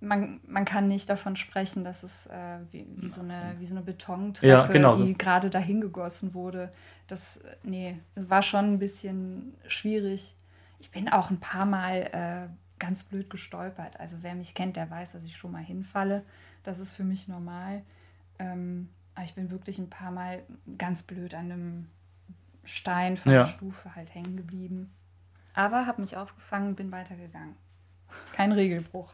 man, 0.00 0.40
man 0.46 0.64
kann 0.64 0.88
nicht 0.88 1.08
davon 1.08 1.36
sprechen, 1.36 1.84
dass 1.84 2.02
es 2.02 2.26
äh, 2.26 2.58
wie, 2.70 2.86
wie, 2.96 3.08
so 3.08 3.22
eine, 3.22 3.54
wie 3.58 3.66
so 3.66 3.74
eine 3.74 3.84
Betontreppe, 3.84 4.46
ja, 4.46 4.66
genau 4.66 4.96
die 4.96 5.12
so. 5.12 5.16
gerade 5.16 5.50
dahin 5.50 5.80
gegossen 5.80 6.34
wurde. 6.34 6.72
Das, 7.06 7.40
nee, 7.62 7.98
es 8.14 8.28
war 8.28 8.42
schon 8.42 8.74
ein 8.74 8.78
bisschen 8.78 9.54
schwierig. 9.66 10.34
Ich 10.78 10.90
bin 10.90 11.08
auch 11.08 11.30
ein 11.30 11.40
paar 11.40 11.64
Mal 11.64 12.10
äh, 12.12 12.78
ganz 12.78 13.04
blöd 13.04 13.30
gestolpert. 13.30 13.98
Also 13.98 14.18
wer 14.20 14.34
mich 14.34 14.54
kennt, 14.54 14.76
der 14.76 14.90
weiß, 14.90 15.12
dass 15.12 15.24
ich 15.24 15.36
schon 15.36 15.52
mal 15.52 15.64
hinfalle. 15.64 16.22
Das 16.62 16.78
ist 16.78 16.92
für 16.92 17.04
mich 17.04 17.28
normal. 17.28 17.82
Ähm, 18.38 18.90
aber 19.14 19.24
ich 19.24 19.34
bin 19.34 19.50
wirklich 19.50 19.78
ein 19.78 19.88
paar 19.88 20.10
Mal 20.10 20.42
ganz 20.76 21.02
blöd 21.02 21.32
an 21.34 21.50
einem 21.50 21.86
Stein 22.64 23.16
von 23.16 23.32
ja. 23.32 23.44
der 23.44 23.46
Stufe 23.46 23.94
halt 23.94 24.14
hängen 24.14 24.36
geblieben. 24.36 24.92
Aber 25.54 25.86
habe 25.86 26.02
mich 26.02 26.18
aufgefangen, 26.18 26.74
bin 26.74 26.92
weitergegangen. 26.92 27.56
Kein 28.32 28.52
Regelbruch. 28.52 29.10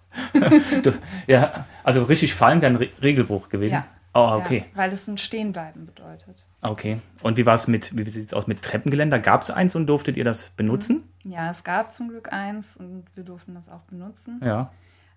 du, 0.83 0.93
ja, 1.27 1.67
also 1.85 2.05
richtig 2.05 2.35
fallen 2.35 2.61
wäre 2.61 2.73
ein 2.73 2.77
Re 2.77 2.89
Regelbruch 3.01 3.49
gewesen. 3.49 3.75
Ja. 3.75 3.87
Oh, 4.15 4.37
okay. 4.39 4.65
Ja, 4.73 4.79
weil 4.79 4.93
es 4.93 5.09
ein 5.09 5.17
Stehenbleiben 5.17 5.87
bedeutet. 5.87 6.45
Okay. 6.61 7.01
Und 7.23 7.39
wie 7.39 7.47
war 7.47 7.55
es 7.55 7.67
mit, 7.67 7.97
wie 7.97 8.09
sieht 8.09 8.27
es 8.27 8.35
aus 8.35 8.47
mit 8.47 8.63
Treppengeländer? 8.63 9.19
Gab 9.19 9.43
es 9.43 9.51
eins 9.51 9.75
und 9.75 9.87
durftet 9.87 10.17
ihr 10.17 10.25
das 10.25 10.51
benutzen? 10.51 11.03
Ja, 11.25 11.51
es 11.51 11.65
gab 11.65 11.93
zum 11.93 12.09
Glück 12.09 12.33
eins 12.33 12.77
und 12.77 13.05
wir 13.15 13.25
durften 13.25 13.55
das 13.55 13.69
auch 13.69 13.83
benutzen. 13.83 14.41
Ja. 14.45 14.71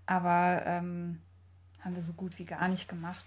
Aber 0.06 0.64
ähm, 0.66 1.20
haben 1.82 1.96
wir 1.96 2.02
so 2.02 2.14
gut 2.14 2.40
wie 2.40 2.46
gar 2.46 2.68
nicht 2.68 2.88
gemacht. 2.88 3.26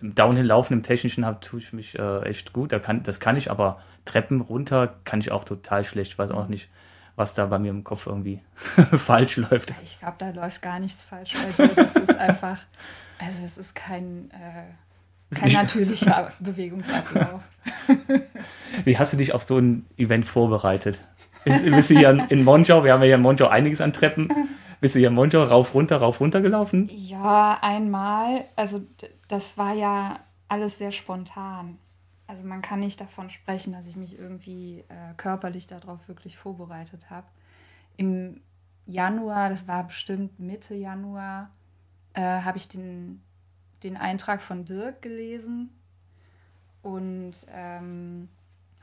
Im 0.00 0.14
Downhill-Laufen, 0.14 0.74
im 0.74 0.82
Technischen 0.82 1.24
tue 1.40 1.60
ich 1.60 1.72
mich 1.72 1.98
äh, 1.98 2.22
echt 2.22 2.52
gut. 2.52 2.72
Da 2.72 2.78
kann, 2.78 3.02
das 3.02 3.20
kann 3.20 3.36
ich, 3.36 3.50
aber 3.50 3.80
Treppen 4.04 4.40
runter 4.40 4.96
kann 5.04 5.20
ich 5.20 5.30
auch 5.30 5.44
total 5.44 5.84
schlecht. 5.84 6.12
Ich 6.12 6.18
weiß 6.18 6.30
auch 6.30 6.48
nicht 6.48 6.68
was 7.16 7.34
da 7.34 7.46
bei 7.46 7.58
mir 7.58 7.70
im 7.70 7.84
Kopf 7.84 8.06
irgendwie 8.06 8.40
falsch 8.92 9.36
läuft. 9.36 9.72
Ich 9.84 9.98
glaube, 9.98 10.16
da 10.18 10.30
läuft 10.30 10.62
gar 10.62 10.78
nichts 10.78 11.04
falsch 11.04 11.32
bei 11.34 11.66
dir. 11.66 11.74
Das 11.74 11.96
ist 11.96 12.16
einfach, 12.16 12.58
also 13.18 13.38
es 13.44 13.58
ist 13.58 13.74
kein, 13.74 14.30
äh, 14.30 15.34
kein 15.34 15.52
natürlicher 15.52 16.32
Bewegungsablauf. 16.40 17.42
Wie 18.84 18.98
hast 18.98 19.12
du 19.12 19.16
dich 19.16 19.34
auf 19.34 19.44
so 19.44 19.58
ein 19.58 19.86
Event 19.96 20.24
vorbereitet? 20.24 20.98
Bist 21.44 21.90
du 21.90 21.98
hier 21.98 22.26
in 22.30 22.44
Monschau, 22.44 22.84
wir 22.84 22.92
haben 22.92 23.00
ja 23.00 23.06
hier 23.06 23.14
in 23.16 23.22
Monschau 23.22 23.48
einiges 23.48 23.80
an 23.80 23.92
Treppen. 23.92 24.28
Bist 24.80 24.94
du 24.94 25.00
hier 25.00 25.08
in 25.08 25.14
Monschau 25.14 25.42
rauf, 25.42 25.74
runter, 25.74 25.96
rauf, 25.96 26.20
runter 26.20 26.40
gelaufen? 26.40 26.88
Ja, 26.92 27.58
einmal. 27.62 28.44
Also 28.56 28.82
das 29.28 29.58
war 29.58 29.74
ja 29.74 30.20
alles 30.48 30.78
sehr 30.78 30.92
spontan 30.92 31.78
also 32.32 32.46
man 32.46 32.62
kann 32.62 32.80
nicht 32.80 32.98
davon 32.98 33.28
sprechen, 33.28 33.74
dass 33.74 33.86
ich 33.86 33.94
mich 33.94 34.18
irgendwie 34.18 34.84
äh, 34.88 35.12
körperlich 35.18 35.66
darauf 35.66 36.08
wirklich 36.08 36.38
vorbereitet 36.38 37.10
habe. 37.10 37.26
Im 37.98 38.40
Januar, 38.86 39.50
das 39.50 39.68
war 39.68 39.86
bestimmt 39.86 40.40
Mitte 40.40 40.74
Januar, 40.74 41.50
äh, 42.14 42.22
habe 42.22 42.56
ich 42.56 42.68
den, 42.68 43.20
den 43.82 43.98
Eintrag 43.98 44.40
von 44.40 44.64
Dirk 44.64 45.02
gelesen 45.02 45.78
und 46.80 47.34
ähm, 47.50 48.30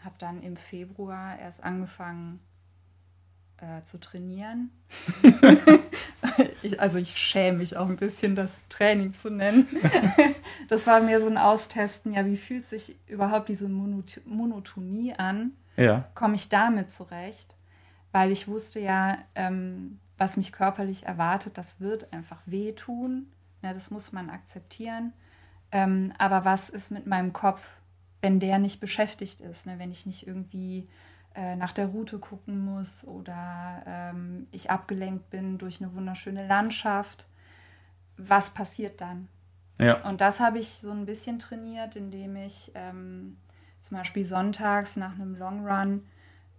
habe 0.04 0.16
dann 0.20 0.44
im 0.44 0.56
Februar 0.56 1.40
erst 1.40 1.64
angefangen 1.64 2.40
äh, 3.58 3.82
zu 3.82 4.00
trainieren. 4.00 4.70
ich, 6.62 6.80
also 6.80 6.98
ich 6.98 7.18
schäme 7.18 7.60
mich 7.60 7.78
auch 7.78 7.88
ein 7.88 7.98
bisschen, 7.98 8.36
das 8.36 8.68
Training 8.70 9.14
zu 9.14 9.30
nennen. 9.30 9.68
das 10.70 10.88
war 10.88 11.02
mir 11.02 11.22
so 11.22 11.28
ein 11.28 11.38
Austesten, 11.38 12.14
ja, 12.14 12.26
wie 12.26 12.38
fühlt 12.38 12.66
sich 12.66 12.98
überhaupt 13.08 13.50
diese 13.50 13.70
Monot 13.70 14.22
Monotonie 14.26 15.14
an? 15.14 15.54
Ja. 15.76 16.10
Komme 16.16 16.36
ich 16.36 16.50
damit 16.50 16.92
zurecht? 16.92 17.56
Weil 18.12 18.32
ich 18.32 18.48
wusste 18.48 18.80
ja, 18.80 19.18
ähm, 19.36 20.00
was 20.18 20.36
mich 20.36 20.52
körperlich 20.52 21.06
erwartet, 21.06 21.58
das 21.58 21.80
wird 21.80 22.12
einfach 22.12 22.42
wehtun. 22.46 23.28
Ja, 23.62 23.74
das 23.74 23.92
muss 23.92 24.12
man 24.12 24.30
akzeptieren. 24.30 25.14
Ähm, 25.72 26.14
aber 26.18 26.46
was 26.46 26.70
ist 26.70 26.92
mit 26.92 27.06
meinem 27.06 27.34
Kopf, 27.34 27.62
wenn 28.22 28.40
der 28.40 28.60
nicht 28.60 28.80
beschäftigt 28.80 29.42
ist? 29.42 29.66
Ne? 29.66 29.76
Wenn 29.78 29.92
ich 29.92 30.06
nicht 30.06 30.28
irgendwie 30.28 30.86
äh, 31.40 31.56
nach 31.56 31.72
der 31.72 31.86
Route 31.86 32.20
gucken 32.20 32.60
muss 32.60 33.06
oder 33.08 33.82
ähm, 33.88 34.48
ich 34.52 34.70
abgelenkt 34.70 35.30
bin 35.30 35.58
durch 35.58 35.82
eine 35.82 35.94
wunderschöne 35.96 36.46
Landschaft. 36.46 37.28
Was 38.18 38.50
passiert 38.50 39.00
dann? 39.00 39.30
Ja. 39.78 40.06
Und 40.06 40.20
das 40.20 40.42
habe 40.42 40.60
ich 40.60 40.68
so 40.68 40.92
ein 40.92 41.06
bisschen 41.06 41.40
trainiert, 41.40 41.96
indem 41.96 42.36
ich 42.36 42.74
ähm, 42.76 43.38
zum 43.80 43.98
Beispiel 43.98 44.26
sonntags 44.26 44.98
nach 44.98 45.14
einem 45.14 45.38
Long 45.38 45.66
Run 45.66 46.06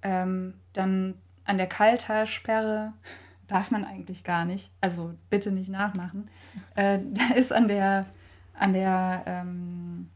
ähm, 0.01 0.55
dann 0.73 1.17
an 1.45 1.59
der 1.59 1.67
Kaltalsperre 1.67 2.95
darf 3.49 3.71
man 3.71 3.85
eigentlich 3.85 4.25
gar 4.25 4.47
nicht, 4.47 4.73
also 4.81 5.13
bitte 5.29 5.53
nicht 5.53 5.69
nachmachen. 5.69 6.31
Äh, 6.75 7.01
da 7.13 7.35
ist 7.35 7.53
an 7.53 7.69
der 7.69 8.07
an 8.55 8.73
der 8.73 9.25
ähm, 9.27 10.09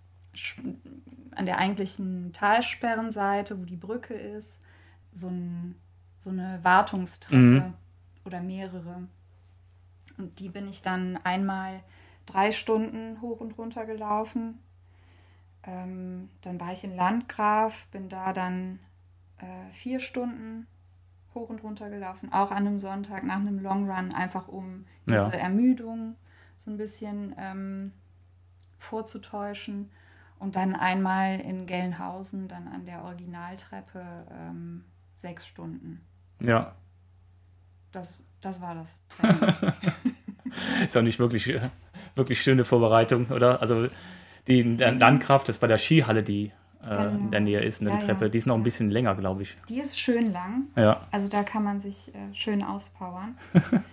an 1.37 1.47
der 1.47 1.59
eigentlichen 1.59 2.33
Talsperrenseite, 2.33 3.59
wo 3.61 3.65
die 3.65 3.77
Brücke 3.77 4.15
ist, 4.15 4.61
so, 5.13 5.29
ein, 5.29 5.77
so 6.19 6.31
eine 6.31 6.61
Wartungstreppe 6.63 7.37
mhm. 7.37 7.75
oder 8.25 8.41
mehrere. 8.41 9.09
Und 10.17 10.39
die 10.39 10.49
bin 10.49 10.69
ich 10.69 10.83
dann 10.83 11.19
einmal 11.25 11.83
drei 12.27 12.53
Stunden 12.53 13.21
hoch 13.21 13.41
und 13.41 13.59
runter 13.59 13.87
gelaufen. 13.87 14.59
Ähm, 15.65 16.29
dann 16.43 16.61
war 16.61 16.73
ich 16.73 16.85
in 16.85 16.95
Landgraf, 16.95 17.87
bin 17.87 18.09
da 18.09 18.33
dann 18.33 18.79
äh, 19.39 19.73
vier 19.73 20.01
Stunden 20.01 20.67
hoch 21.35 21.49
und 21.49 21.63
runter 21.63 21.91
gelaufen, 21.91 22.33
auch 22.33 22.51
an 22.51 22.67
einem 22.67 22.79
Sonntag 22.79 23.25
nach 23.25 23.37
einem 23.37 23.59
Long 23.59 23.91
Run, 23.91 24.13
einfach 24.13 24.49
um 24.49 24.87
diese 25.07 25.17
ja. 25.17 25.31
Ermüdung 25.31 26.17
so 26.59 26.71
ein 26.71 26.77
bisschen 26.77 27.35
ähm, 27.39 27.93
vorzutäuschen. 28.79 29.91
Und 30.45 30.57
dann 30.57 30.77
einmal 30.77 31.41
in 31.41 31.65
Gelnhausen, 31.65 32.49
dann 32.49 32.69
an 32.69 32.85
der 32.85 33.03
Originaltreppe 33.05 34.05
ähm, 34.31 34.85
sechs 35.15 35.47
Stunden. 35.47 36.03
Ja. 36.39 36.75
Das, 37.93 38.23
das 38.43 38.61
war 38.61 38.75
das 38.75 39.01
ist 40.85 40.95
auch 40.99 41.03
nicht 41.03 41.19
wirklich, 41.19 41.51
wirklich 42.15 42.43
schöne 42.43 42.67
Vorbereitung, 42.67 43.29
oder? 43.31 43.63
Also 43.63 43.89
die 44.47 44.61
Landkraft 44.61 45.49
ist 45.49 45.61
bei 45.61 45.67
der 45.67 45.79
Skihalle, 45.79 46.23
die 46.23 46.53
äh, 46.83 46.89
genau. 46.89 47.09
in 47.09 47.31
der 47.31 47.41
Nähe 47.41 47.61
ist, 47.61 47.81
in 47.81 47.87
der 47.87 47.95
ja, 47.95 48.01
Treppe. 48.01 48.27
Ja. 48.27 48.29
Die 48.29 48.37
ist 48.37 48.47
noch 48.47 48.57
ein 48.57 48.63
bisschen 48.63 48.91
länger, 48.91 49.15
glaube 49.15 49.45
ich. 49.45 49.57
Die 49.71 49.81
ist 49.81 49.99
schön 49.99 50.31
lang. 50.31 50.65
Ja. 50.77 51.07
Also 51.11 51.29
da 51.29 51.43
kann 51.43 51.65
man 51.65 51.81
sich 51.81 52.15
äh, 52.15 52.35
schön 52.35 52.63
auspowern. 52.63 53.39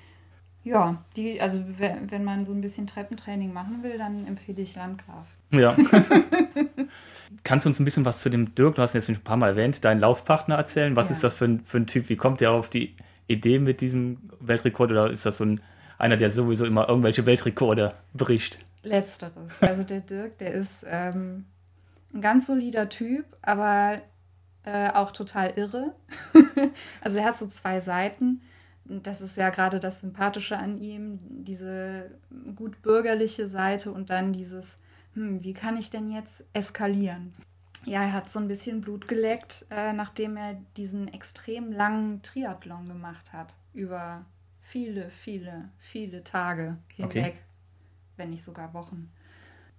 ja, 0.66 1.02
die, 1.16 1.40
also 1.40 1.64
wenn 1.78 2.26
man 2.26 2.44
so 2.44 2.52
ein 2.52 2.60
bisschen 2.60 2.88
Treppentraining 2.88 3.54
machen 3.54 3.84
will, 3.84 3.98
dann 3.98 4.28
empfehle 4.28 4.62
ich 4.62 4.76
Landgraf. 4.76 5.28
Ja. 5.52 5.76
Kannst 7.44 7.66
du 7.66 7.70
uns 7.70 7.80
ein 7.80 7.86
bisschen 7.86 8.06
was 8.06 8.22
zu 8.22 8.30
dem 8.30 8.54
Dirk, 8.56 8.76
du 8.76 8.82
hast 8.82 8.94
ihn 8.94 9.00
jetzt 9.00 9.10
ein 9.10 9.20
paar 9.22 9.38
Mal 9.38 9.50
erwähnt, 9.50 9.84
deinen 9.84 10.00
Laufpartner 10.00 10.56
erzählen? 10.56 10.96
Was 10.96 11.10
ja. 11.10 11.16
ist 11.16 11.24
das 11.24 11.36
für 11.36 11.46
ein, 11.46 11.66
für 11.66 11.78
ein 11.78 11.88
Typ? 11.88 12.10
Wie 12.10 12.16
kommt 12.16 12.40
der 12.40 12.52
auf 12.52 12.70
die 12.70 12.96
Idee 13.28 13.60
mit 13.60 13.82
diesem 13.82 14.30
Weltrekord 14.40 14.92
oder 14.92 15.10
ist 15.10 15.26
das 15.26 15.38
so 15.38 15.46
ein, 15.46 15.62
einer, 15.98 16.18
der 16.18 16.32
sowieso 16.32 16.66
immer 16.66 16.88
irgendwelche 16.88 17.26
Weltrekorde 17.26 17.94
bricht? 18.14 18.60
Letzteres. 18.84 19.54
Also 19.62 19.84
der 19.84 20.02
Dirk, 20.02 20.38
der 20.38 20.54
ist 20.54 20.86
ähm, 20.88 21.46
ein 22.14 22.22
ganz 22.22 22.48
solider 22.48 22.90
Typ, 22.90 23.26
aber 23.42 24.02
äh, 24.64 24.90
auch 24.92 25.12
total 25.12 25.54
irre. 25.56 25.94
also 27.02 27.18
er 27.18 27.26
hat 27.26 27.38
so 27.38 27.48
zwei 27.48 27.80
Seiten. 27.82 28.42
Das 28.86 29.22
ist 29.22 29.38
ja 29.38 29.50
gerade 29.50 29.80
das 29.80 30.02
Sympathische 30.02 30.58
an 30.58 30.78
ihm, 30.78 31.20
diese 31.22 32.12
gut 32.56 32.82
bürgerliche 32.82 33.48
Seite 33.48 33.92
und 33.92 34.10
dann 34.10 34.34
dieses 34.34 34.78
hm, 35.14 35.44
wie 35.44 35.54
kann 35.54 35.78
ich 35.78 35.90
denn 35.90 36.12
jetzt 36.12 36.44
eskalieren? 36.54 37.34
Ja, 37.86 38.04
er 38.04 38.14
hat 38.14 38.30
so 38.30 38.40
ein 38.40 38.48
bisschen 38.48 38.82
Blut 38.82 39.08
geleckt, 39.08 39.66
äh, 39.72 39.92
nachdem 39.94 40.38
er 40.38 40.56
diesen 40.78 41.08
extrem 41.12 41.72
langen 41.72 42.22
Triathlon 42.22 42.88
gemacht 42.88 43.34
hat. 43.34 43.56
Über 43.74 44.26
viele, 44.62 45.10
viele, 45.10 45.70
viele 45.80 46.24
Tage 46.24 46.78
hinweg, 46.96 47.34
okay. 47.34 47.34
wenn 48.18 48.30
nicht 48.30 48.44
sogar 48.44 48.74
Wochen. 48.74 49.12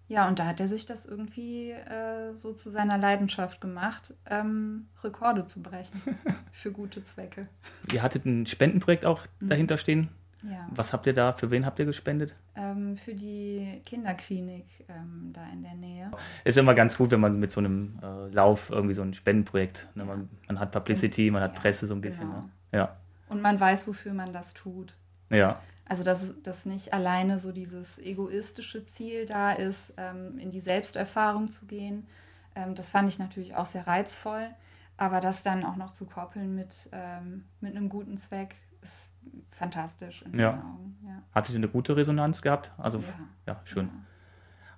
Ja, 0.09 0.29
und 0.29 0.39
da 0.39 0.47
hat 0.47 0.61
er 0.61 0.69
sich 0.69 0.85
das 0.85 1.07
irgendwie 1.07 1.71
äh, 1.71 2.35
so 2.35 2.53
zu 2.53 2.71
seiner 2.71 2.99
Leidenschaft 2.99 3.61
gemacht, 3.61 4.15
ähm, 4.27 4.89
Rekorde 5.03 5.47
zu 5.47 5.63
brechen 5.63 6.03
für 6.53 6.73
gute 6.73 7.03
Zwecke. 7.05 7.49
Ihr 7.93 8.03
hattet 8.03 8.27
ein 8.27 8.47
Spendenprojekt 8.47 9.07
auch 9.07 9.25
mhm. 9.41 9.49
dahinter 9.49 9.79
stehen? 9.79 10.09
Ja. 10.43 10.67
Was 10.71 10.93
habt 10.93 11.07
ihr 11.07 11.13
da, 11.13 11.33
für 11.33 11.51
wen 11.51 11.65
habt 11.65 11.79
ihr 11.79 11.85
gespendet? 11.85 12.35
Ähm, 12.57 12.97
für 12.97 13.15
die 13.15 13.81
Kinderklinik 13.85 14.67
ähm, 14.89 15.31
da 15.33 15.45
in 15.53 15.63
der 15.63 15.75
Nähe. 15.75 16.11
Ist 16.45 16.59
immer 16.59 16.75
ganz 16.75 16.97
gut, 16.99 17.11
wenn 17.11 17.21
man 17.21 17.39
mit 17.39 17.51
so 17.51 17.61
einem 17.61 17.99
äh, 18.03 18.29
Lauf 18.29 18.71
irgendwie 18.71 18.95
so 18.95 19.03
ein 19.03 19.15
Spendenprojekt, 19.15 19.89
ne? 19.95 20.05
man, 20.05 20.29
man, 20.49 20.59
hat 20.59 20.73
Publicity, 20.73 21.31
man 21.31 21.43
hat 21.43 21.55
ja, 21.55 21.61
Presse 21.61 21.87
so 21.87 21.95
ein 21.95 22.01
bisschen. 22.01 22.29
Genau. 22.29 22.41
Ne? 22.41 22.51
Ja. 22.73 22.97
Und 23.29 23.41
man 23.41 23.59
weiß, 23.59 23.87
wofür 23.87 24.13
man 24.15 24.33
das 24.33 24.53
tut. 24.53 24.97
Ja. 25.31 25.61
Also, 25.87 26.05
dass, 26.05 26.43
dass 26.43 26.67
nicht 26.67 26.93
alleine 26.93 27.39
so 27.39 27.53
dieses 27.53 27.99
egoistische 27.99 28.85
Ziel 28.85 29.27
da 29.27 29.53
ist, 29.53 29.95
ähm, 29.97 30.39
in 30.39 30.51
die 30.51 30.61
Selbsterfahrung 30.61 31.51
zu 31.51 31.67
gehen. 31.67 32.07
Ähm, 32.55 32.75
das 32.75 32.91
fand 32.91 33.09
ich 33.09 33.19
natürlich 33.19 33.55
auch 33.55 33.67
sehr 33.67 33.87
reizvoll. 33.87 34.49
Aber 34.97 35.21
das 35.21 35.43
dann 35.43 35.65
auch 35.65 35.77
noch 35.77 35.93
zu 35.93 36.05
koppeln 36.05 36.55
mit, 36.55 36.89
ähm, 36.93 37.45
mit 37.61 37.75
einem 37.75 37.89
guten 37.89 38.17
Zweck 38.19 38.55
ist 38.83 39.11
fantastisch 39.51 40.23
in 40.23 40.39
ja. 40.39 40.55
Augen. 40.55 40.97
Ja. 41.07 41.23
Hat 41.33 41.47
sie 41.47 41.57
eine 41.57 41.69
gute 41.69 41.97
Resonanz 41.97 42.43
gehabt? 42.43 42.73
Also, 42.79 42.99
ja, 42.99 43.55
ja 43.55 43.61
schön. 43.65 43.91
Ja. 43.93 44.01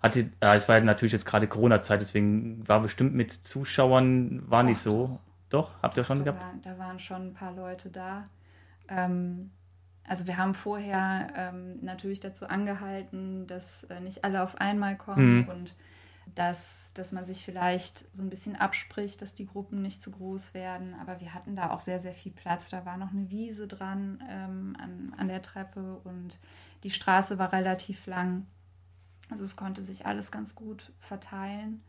Hat 0.02 0.12
sie, 0.12 0.30
äh, 0.40 0.54
es 0.54 0.68
war 0.68 0.78
natürlich 0.80 1.12
jetzt 1.12 1.24
gerade 1.24 1.48
Corona-Zeit, 1.48 2.00
deswegen 2.00 2.66
war 2.68 2.80
bestimmt 2.80 3.14
mit 3.14 3.32
Zuschauern, 3.32 4.42
war 4.50 4.62
nicht 4.62 4.78
so. 4.78 5.18
Doch, 5.48 5.70
habt 5.82 5.96
ihr 5.96 6.04
schon 6.04 6.18
da 6.18 6.24
gehabt? 6.24 6.42
Waren, 6.42 6.62
da 6.62 6.78
waren 6.78 6.98
schon 6.98 7.28
ein 7.28 7.34
paar 7.34 7.52
Leute 7.52 7.88
da. 7.88 8.28
Ähm, 8.88 9.50
also 10.06 10.26
wir 10.26 10.36
haben 10.36 10.54
vorher 10.54 11.28
ähm, 11.36 11.78
natürlich 11.80 12.20
dazu 12.20 12.46
angehalten, 12.46 13.46
dass 13.46 13.84
äh, 13.84 14.00
nicht 14.00 14.24
alle 14.24 14.42
auf 14.42 14.60
einmal 14.60 14.96
kommen 14.96 15.42
mhm. 15.42 15.48
und 15.48 15.74
dass, 16.34 16.92
dass 16.94 17.12
man 17.12 17.24
sich 17.24 17.44
vielleicht 17.44 18.06
so 18.12 18.22
ein 18.22 18.30
bisschen 18.30 18.56
abspricht, 18.56 19.22
dass 19.22 19.34
die 19.34 19.46
Gruppen 19.46 19.82
nicht 19.82 20.02
zu 20.02 20.10
groß 20.10 20.54
werden. 20.54 20.94
Aber 21.00 21.20
wir 21.20 21.34
hatten 21.34 21.56
da 21.56 21.70
auch 21.70 21.80
sehr, 21.80 21.98
sehr 21.98 22.14
viel 22.14 22.32
Platz. 22.32 22.70
Da 22.70 22.84
war 22.84 22.96
noch 22.96 23.10
eine 23.10 23.30
Wiese 23.30 23.68
dran 23.68 24.22
ähm, 24.28 24.76
an, 24.80 25.14
an 25.16 25.28
der 25.28 25.42
Treppe 25.42 26.00
und 26.04 26.38
die 26.82 26.90
Straße 26.90 27.38
war 27.38 27.52
relativ 27.52 28.06
lang. 28.06 28.46
Also 29.30 29.44
es 29.44 29.56
konnte 29.56 29.82
sich 29.82 30.06
alles 30.06 30.30
ganz 30.30 30.54
gut 30.54 30.92
verteilen. 30.98 31.82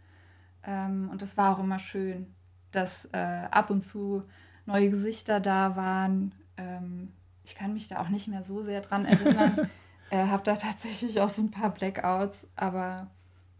Ähm, 0.63 1.09
und 1.11 1.21
es 1.21 1.37
war 1.37 1.55
auch 1.55 1.59
immer 1.59 1.79
schön, 1.79 2.33
dass 2.71 3.05
äh, 3.13 3.47
ab 3.51 3.69
und 3.69 3.81
zu 3.81 4.21
neue 4.65 4.89
Gesichter 4.89 5.39
da 5.39 5.75
waren. 5.75 6.33
Ähm, 6.57 7.13
ich 7.43 7.55
kann 7.55 7.73
mich 7.73 7.87
da 7.87 8.01
auch 8.01 8.09
nicht 8.09 8.27
mehr 8.27 8.43
so 8.43 8.61
sehr 8.61 8.81
dran 8.81 9.05
erinnern. 9.05 9.69
äh, 10.09 10.27
habe 10.27 10.43
da 10.43 10.55
tatsächlich 10.55 11.19
auch 11.19 11.29
so 11.29 11.41
ein 11.41 11.51
paar 11.51 11.71
Blackouts, 11.71 12.47
aber 12.55 13.07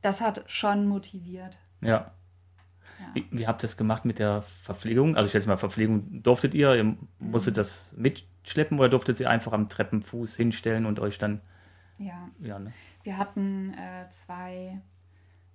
das 0.06 0.22
hat 0.22 0.44
schon 0.48 0.88
motiviert. 0.88 1.58
Ja. 1.82 1.90
ja. 1.90 2.12
Wie, 3.14 3.28
wie, 3.32 3.48
habt 3.48 3.62
ihr 3.62 3.68
das 3.68 3.76
gemacht 3.76 4.06
mit 4.06 4.20
der 4.20 4.44
Verpflegung? 4.44 5.16
Also 5.16 5.26
ich 5.26 5.32
schätze 5.32 5.48
mal, 5.48 5.58
Verpflegung 5.58 6.22
durftet 6.22 6.54
ihr, 6.54 6.76
ihr 6.76 6.96
musstet 7.18 7.56
mhm. 7.56 7.58
das 7.58 7.96
mitschleppen 7.98 8.78
oder 8.78 8.90
durftet 8.90 9.20
ihr 9.20 9.30
einfach 9.30 9.52
am 9.52 9.68
Treppenfuß 9.68 10.36
hinstellen 10.36 10.86
und 10.86 11.00
euch 11.00 11.18
dann... 11.18 11.42
Ja, 11.98 12.30
ja 12.40 12.60
ne? 12.60 12.72
wir 13.04 13.18
hatten 13.18 13.74
äh, 13.74 14.10
zwei 14.12 14.80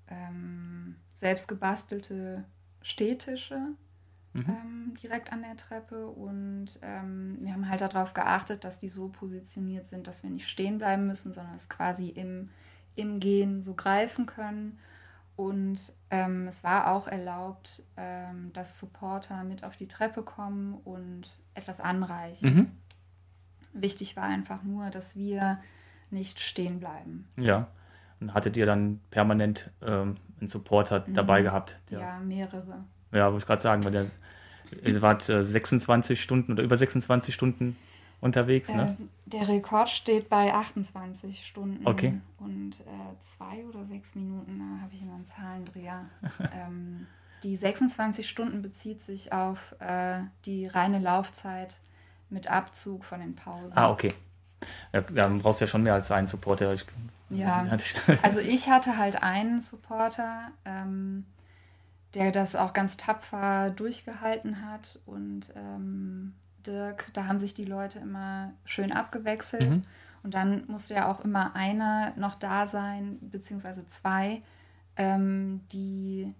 ähm, 0.08 0.96
selbstgebastelte 1.14 2.44
Stehtische 2.82 3.58
mhm. 4.32 4.46
ähm, 4.48 4.94
direkt 5.00 5.32
an 5.32 5.42
der 5.42 5.56
Treppe 5.56 6.08
und 6.08 6.78
ähm, 6.82 7.38
wir 7.40 7.52
haben 7.52 7.68
halt 7.68 7.82
darauf 7.82 8.14
geachtet, 8.14 8.64
dass 8.64 8.80
die 8.80 8.88
so 8.88 9.10
positioniert 9.10 9.86
sind, 9.86 10.08
dass 10.08 10.24
wir 10.24 10.30
nicht 10.30 10.48
stehen 10.48 10.78
bleiben 10.78 11.06
müssen, 11.06 11.32
sondern 11.32 11.54
es 11.54 11.68
quasi 11.68 12.08
im 12.08 12.50
im 13.00 13.20
Gehen 13.20 13.62
so 13.62 13.74
greifen 13.74 14.26
können. 14.26 14.78
Und 15.36 15.78
ähm, 16.10 16.48
es 16.48 16.62
war 16.64 16.92
auch 16.92 17.08
erlaubt, 17.08 17.82
ähm, 17.96 18.52
dass 18.52 18.78
Supporter 18.78 19.42
mit 19.44 19.64
auf 19.64 19.76
die 19.76 19.88
Treppe 19.88 20.22
kommen 20.22 20.74
und 20.84 21.34
etwas 21.54 21.80
anreichen. 21.80 22.54
Mhm. 22.54 22.70
Wichtig 23.72 24.16
war 24.16 24.24
einfach 24.24 24.62
nur, 24.62 24.90
dass 24.90 25.16
wir 25.16 25.58
nicht 26.10 26.40
stehen 26.40 26.80
bleiben. 26.80 27.28
Ja. 27.36 27.68
Und 28.20 28.34
hattet 28.34 28.56
ihr 28.56 28.66
dann 28.66 29.00
permanent 29.10 29.70
ähm, 29.80 30.16
einen 30.38 30.48
Supporter 30.48 31.04
mhm. 31.06 31.14
dabei 31.14 31.42
gehabt? 31.42 31.76
Der, 31.90 32.00
ja, 32.00 32.18
mehrere. 32.18 32.84
Ja, 33.12 33.26
wollte 33.30 33.38
ich 33.38 33.46
gerade 33.46 33.62
sagen, 33.62 33.84
weil 33.84 33.92
der, 33.92 34.06
ihr 34.82 35.00
wart 35.00 35.28
äh, 35.28 35.44
26 35.44 36.20
Stunden 36.20 36.52
oder 36.52 36.62
über 36.62 36.76
26 36.76 37.34
Stunden 37.34 37.76
unterwegs, 38.20 38.72
ne? 38.72 38.96
Äh, 38.98 39.04
der 39.26 39.48
Rekord 39.48 39.88
steht 39.88 40.28
bei 40.28 40.52
28 40.52 41.46
Stunden. 41.46 41.86
Okay. 41.86 42.20
Und 42.38 42.80
äh, 42.80 43.20
zwei 43.20 43.64
oder 43.66 43.84
sechs 43.84 44.14
Minuten, 44.14 44.58
da 44.58 44.82
habe 44.82 44.94
ich 44.94 45.02
immer 45.02 45.14
einen 45.14 45.24
Zahlendreher. 45.24 46.06
ähm, 46.54 47.06
die 47.42 47.56
26 47.56 48.28
Stunden 48.28 48.62
bezieht 48.62 49.00
sich 49.00 49.32
auf 49.32 49.74
äh, 49.80 50.20
die 50.44 50.66
reine 50.66 50.98
Laufzeit 50.98 51.78
mit 52.28 52.50
Abzug 52.50 53.04
von 53.04 53.20
den 53.20 53.34
Pausen. 53.34 53.76
Ah, 53.76 53.90
okay. 53.90 54.12
Ja, 54.92 55.00
dann 55.00 55.38
brauchst 55.38 55.60
du 55.60 55.64
ja 55.64 55.68
schon 55.68 55.82
mehr 55.82 55.94
als 55.94 56.10
einen 56.10 56.26
Supporter. 56.26 56.74
Ich, 56.74 56.84
ja, 57.30 57.66
also 58.22 58.40
ich 58.40 58.68
hatte 58.68 58.98
halt 58.98 59.22
einen 59.22 59.60
Supporter, 59.60 60.50
ähm, 60.64 61.24
der 62.14 62.30
das 62.30 62.56
auch 62.56 62.72
ganz 62.72 62.96
tapfer 62.96 63.70
durchgehalten 63.70 64.66
hat 64.66 64.98
und 65.06 65.50
ähm, 65.56 66.34
Dirk, 66.66 67.10
da 67.12 67.26
haben 67.26 67.38
sich 67.38 67.54
die 67.54 67.64
Leute 67.64 67.98
immer 67.98 68.52
schön 68.64 68.92
abgewechselt. 68.92 69.70
Mhm. 69.70 69.82
Und 70.22 70.34
dann 70.34 70.64
musste 70.66 70.94
ja 70.94 71.10
auch 71.10 71.20
immer 71.24 71.56
einer 71.56 72.12
noch 72.16 72.34
da 72.34 72.66
sein, 72.66 73.18
beziehungsweise 73.22 73.86
zwei, 73.86 74.42
ähm, 74.96 75.62
die, 75.72 76.34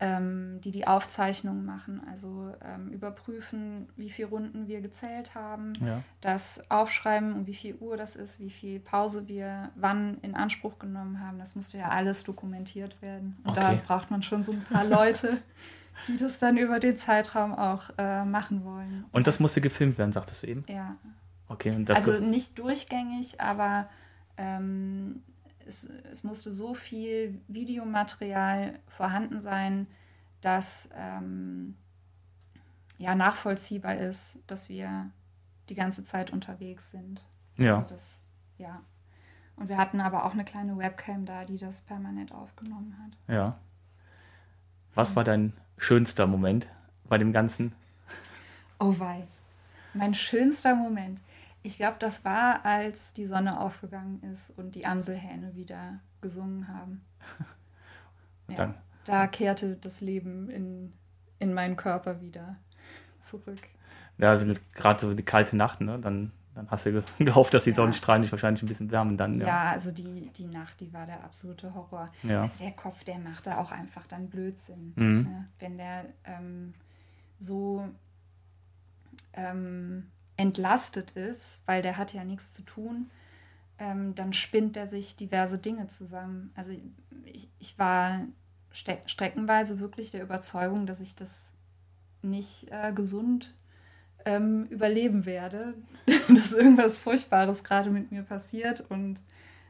ähm, 0.00 0.60
die 0.62 0.70
die 0.70 0.86
Aufzeichnungen 0.86 1.64
machen. 1.64 2.00
Also 2.10 2.52
ähm, 2.64 2.88
überprüfen, 2.88 3.88
wie 3.96 4.08
viele 4.08 4.28
Runden 4.28 4.66
wir 4.66 4.80
gezählt 4.80 5.34
haben, 5.34 5.74
ja. 5.84 6.02
das 6.22 6.62
aufschreiben, 6.70 7.34
um 7.34 7.46
wie 7.46 7.54
viel 7.54 7.76
Uhr 7.76 7.98
das 7.98 8.16
ist, 8.16 8.40
wie 8.40 8.50
viel 8.50 8.80
Pause 8.80 9.28
wir 9.28 9.70
wann 9.76 10.18
in 10.22 10.34
Anspruch 10.34 10.78
genommen 10.78 11.20
haben. 11.20 11.38
Das 11.38 11.54
musste 11.54 11.76
ja 11.76 11.90
alles 11.90 12.24
dokumentiert 12.24 13.00
werden. 13.02 13.36
Und 13.44 13.50
okay. 13.50 13.60
da 13.60 13.74
braucht 13.86 14.10
man 14.10 14.22
schon 14.22 14.42
so 14.42 14.52
ein 14.52 14.64
paar 14.64 14.86
Leute, 14.86 15.38
die 16.08 16.16
das 16.16 16.38
dann 16.38 16.56
über 16.56 16.80
den 16.80 16.96
Zeitraum 16.96 17.54
auch 17.54 17.90
äh, 17.98 18.24
machen 18.24 18.64
wollen. 18.64 19.04
Und 19.12 19.26
das 19.26 19.38
musste 19.38 19.60
gefilmt 19.60 19.98
werden, 19.98 20.12
sagtest 20.12 20.42
du 20.42 20.46
eben? 20.46 20.64
Ja. 20.66 20.96
Okay, 21.48 21.84
also 21.88 22.20
nicht 22.20 22.58
durchgängig, 22.58 23.40
aber 23.40 23.88
ähm, 24.36 25.20
es, 25.70 25.84
es 25.84 26.24
musste 26.24 26.52
so 26.52 26.74
viel 26.74 27.40
Videomaterial 27.46 28.78
vorhanden 28.88 29.40
sein, 29.40 29.86
dass 30.40 30.88
ähm, 30.94 31.76
ja 32.98 33.14
nachvollziehbar 33.14 33.96
ist, 33.96 34.38
dass 34.46 34.68
wir 34.68 35.10
die 35.68 35.74
ganze 35.74 36.02
Zeit 36.02 36.32
unterwegs 36.32 36.90
sind. 36.90 37.24
Ja. 37.56 37.76
Also 37.76 37.86
das, 37.88 38.24
ja. 38.58 38.80
Und 39.56 39.68
wir 39.68 39.76
hatten 39.76 40.00
aber 40.00 40.24
auch 40.24 40.32
eine 40.32 40.44
kleine 40.44 40.76
Webcam 40.76 41.24
da, 41.24 41.44
die 41.44 41.58
das 41.58 41.82
permanent 41.82 42.32
aufgenommen 42.32 42.96
hat. 43.04 43.34
Ja. 43.34 43.58
Was 44.94 45.14
war 45.14 45.22
dein 45.22 45.52
schönster 45.76 46.26
Moment 46.26 46.66
bei 47.08 47.16
dem 47.16 47.32
Ganzen? 47.32 47.72
Oh 48.80 48.98
wei. 48.98 49.26
Mein 49.94 50.14
schönster 50.14 50.74
Moment. 50.74 51.20
Ich 51.62 51.76
glaube, 51.76 51.96
das 51.98 52.24
war, 52.24 52.64
als 52.64 53.12
die 53.12 53.26
Sonne 53.26 53.60
aufgegangen 53.60 54.22
ist 54.32 54.50
und 54.56 54.74
die 54.74 54.86
Amselhähne 54.86 55.54
wieder 55.54 56.00
gesungen 56.20 56.68
haben. 56.68 57.04
ja, 58.48 58.74
da 59.04 59.26
kehrte 59.26 59.76
das 59.76 60.00
Leben 60.00 60.48
in, 60.48 60.92
in 61.38 61.52
meinen 61.52 61.76
Körper 61.76 62.20
wieder 62.20 62.56
zurück. 63.20 63.60
Ja, 64.18 64.38
gerade 64.74 65.00
so 65.00 65.14
die 65.14 65.22
kalte 65.22 65.56
Nacht, 65.56 65.80
ne? 65.80 65.98
Dann 65.98 66.32
dann 66.54 66.70
hast 66.70 66.86
du 66.86 67.02
gehofft, 67.18 67.54
dass 67.54 67.64
die 67.64 67.70
ja. 67.70 67.76
Sonnenstrahlen 67.76 68.22
dich 68.22 68.32
wahrscheinlich 68.32 68.62
ein 68.62 68.66
bisschen 68.66 68.90
wärmen 68.90 69.16
dann. 69.16 69.40
Ja, 69.40 69.46
ja 69.46 69.70
also 69.70 69.92
die, 69.92 70.30
die 70.36 70.46
Nacht, 70.46 70.80
die 70.80 70.92
war 70.92 71.06
der 71.06 71.24
absolute 71.24 71.74
Horror. 71.74 72.06
Ja. 72.22 72.42
Also 72.42 72.58
der 72.58 72.72
Kopf, 72.72 73.04
der 73.04 73.18
macht 73.18 73.46
da 73.46 73.58
auch 73.58 73.70
einfach 73.70 74.06
dann 74.06 74.28
Blödsinn. 74.28 74.92
Mhm. 74.96 75.22
Ne? 75.22 75.48
Wenn 75.58 75.78
der 75.78 76.06
ähm, 76.24 76.74
so 77.38 77.88
ähm, 79.32 80.10
entlastet 80.40 81.10
ist, 81.12 81.60
weil 81.66 81.82
der 81.82 81.98
hat 81.98 82.14
ja 82.14 82.24
nichts 82.24 82.54
zu 82.54 82.62
tun, 82.62 83.10
ähm, 83.78 84.14
dann 84.14 84.32
spinnt 84.32 84.76
er 84.76 84.86
sich 84.86 85.14
diverse 85.14 85.58
Dinge 85.58 85.86
zusammen. 85.88 86.50
Also 86.54 86.72
ich, 87.24 87.50
ich 87.58 87.78
war 87.78 88.22
streckenweise 88.72 89.80
wirklich 89.80 90.10
der 90.12 90.22
Überzeugung, 90.22 90.86
dass 90.86 91.00
ich 91.00 91.14
das 91.14 91.52
nicht 92.22 92.68
äh, 92.70 92.92
gesund 92.94 93.54
ähm, 94.24 94.64
überleben 94.66 95.26
werde, 95.26 95.74
dass 96.34 96.52
irgendwas 96.52 96.96
Furchtbares 96.96 97.62
gerade 97.62 97.90
mit 97.90 98.10
mir 98.10 98.22
passiert 98.22 98.80
und 98.88 99.20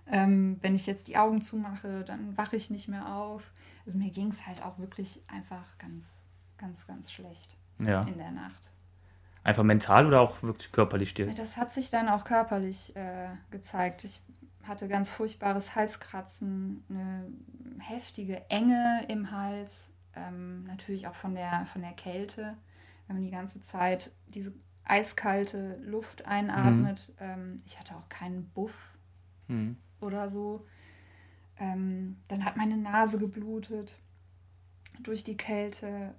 ähm, 0.07 0.59
wenn 0.61 0.75
ich 0.75 0.87
jetzt 0.87 1.09
die 1.09 1.17
Augen 1.17 1.41
zumache, 1.41 2.05
dann 2.05 2.37
wache 2.37 2.57
ich 2.57 2.71
nicht 2.71 2.89
mehr 2.89 3.15
auf. 3.15 3.53
Also 3.87 3.97
mir 3.99 4.11
ging 4.11 4.29
es 4.29 4.47
halt 4.47 4.63
auch 4.63 4.79
wirklich 4.79 5.23
einfach 5.29 5.79
ganz, 5.79 6.25
ganz, 6.59 6.87
ganz 6.87 7.13
schlecht 7.13 7.57
ja. 7.79 8.03
in 8.03 8.19
der 8.19 8.33
Nacht. 8.33 8.70
Einfach 9.43 9.63
mental 9.63 10.07
oder 10.07 10.21
auch 10.21 10.43
wirklich 10.43 10.71
körperlich 10.73 11.15
dir? 11.15 11.33
Das 11.35 11.57
hat 11.57 11.73
sich 11.73 11.91
dann 11.91 12.09
auch 12.09 12.25
körperlich 12.25 12.95
äh, 12.97 13.29
gezeigt. 13.51 14.05
Ich 14.05 14.21
hatte 14.65 14.87
ganz 14.87 15.11
furchtbares 15.11 15.75
Halskratzen, 15.75 16.85
eine 16.89 17.27
heftige 17.79 18.49
Enge 18.51 19.05
im 19.09 19.31
Hals, 19.31 19.93
ähm, 20.15 20.65
natürlich 20.65 21.09
auch 21.09 21.15
von 21.15 21.35
der, 21.35 21.67
von 21.67 21.81
der 21.83 21.93
Kälte 21.93 22.57
wenn 23.11 23.17
man 23.17 23.25
die 23.25 23.33
ganze 23.33 23.61
Zeit 23.61 24.13
diese 24.29 24.55
eiskalte 24.85 25.79
Luft 25.83 26.27
einatmet. 26.27 27.09
Mhm. 27.09 27.15
Ähm, 27.19 27.59
ich 27.67 27.81
hatte 27.81 27.97
auch 27.97 28.09
keinen 28.09 28.49
Buff 28.51 28.97
mhm. 29.49 29.77
oder 30.01 30.31
so. 30.31 30.65
Ähm, 31.59 32.19
dann 32.29 32.45
hat 32.45 32.57
meine 32.57 32.77
Nase 32.77 33.19
geblutet 33.19 33.99
durch 35.03 35.25
die 35.25 35.37
Kälte. 35.37 36.15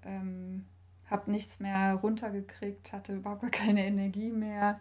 Habe 1.11 1.29
nichts 1.29 1.59
mehr 1.59 1.93
runtergekriegt, 1.93 2.91
hatte 2.93 3.15
überhaupt 3.15 3.51
keine 3.51 3.85
Energie 3.85 4.31
mehr. 4.31 4.79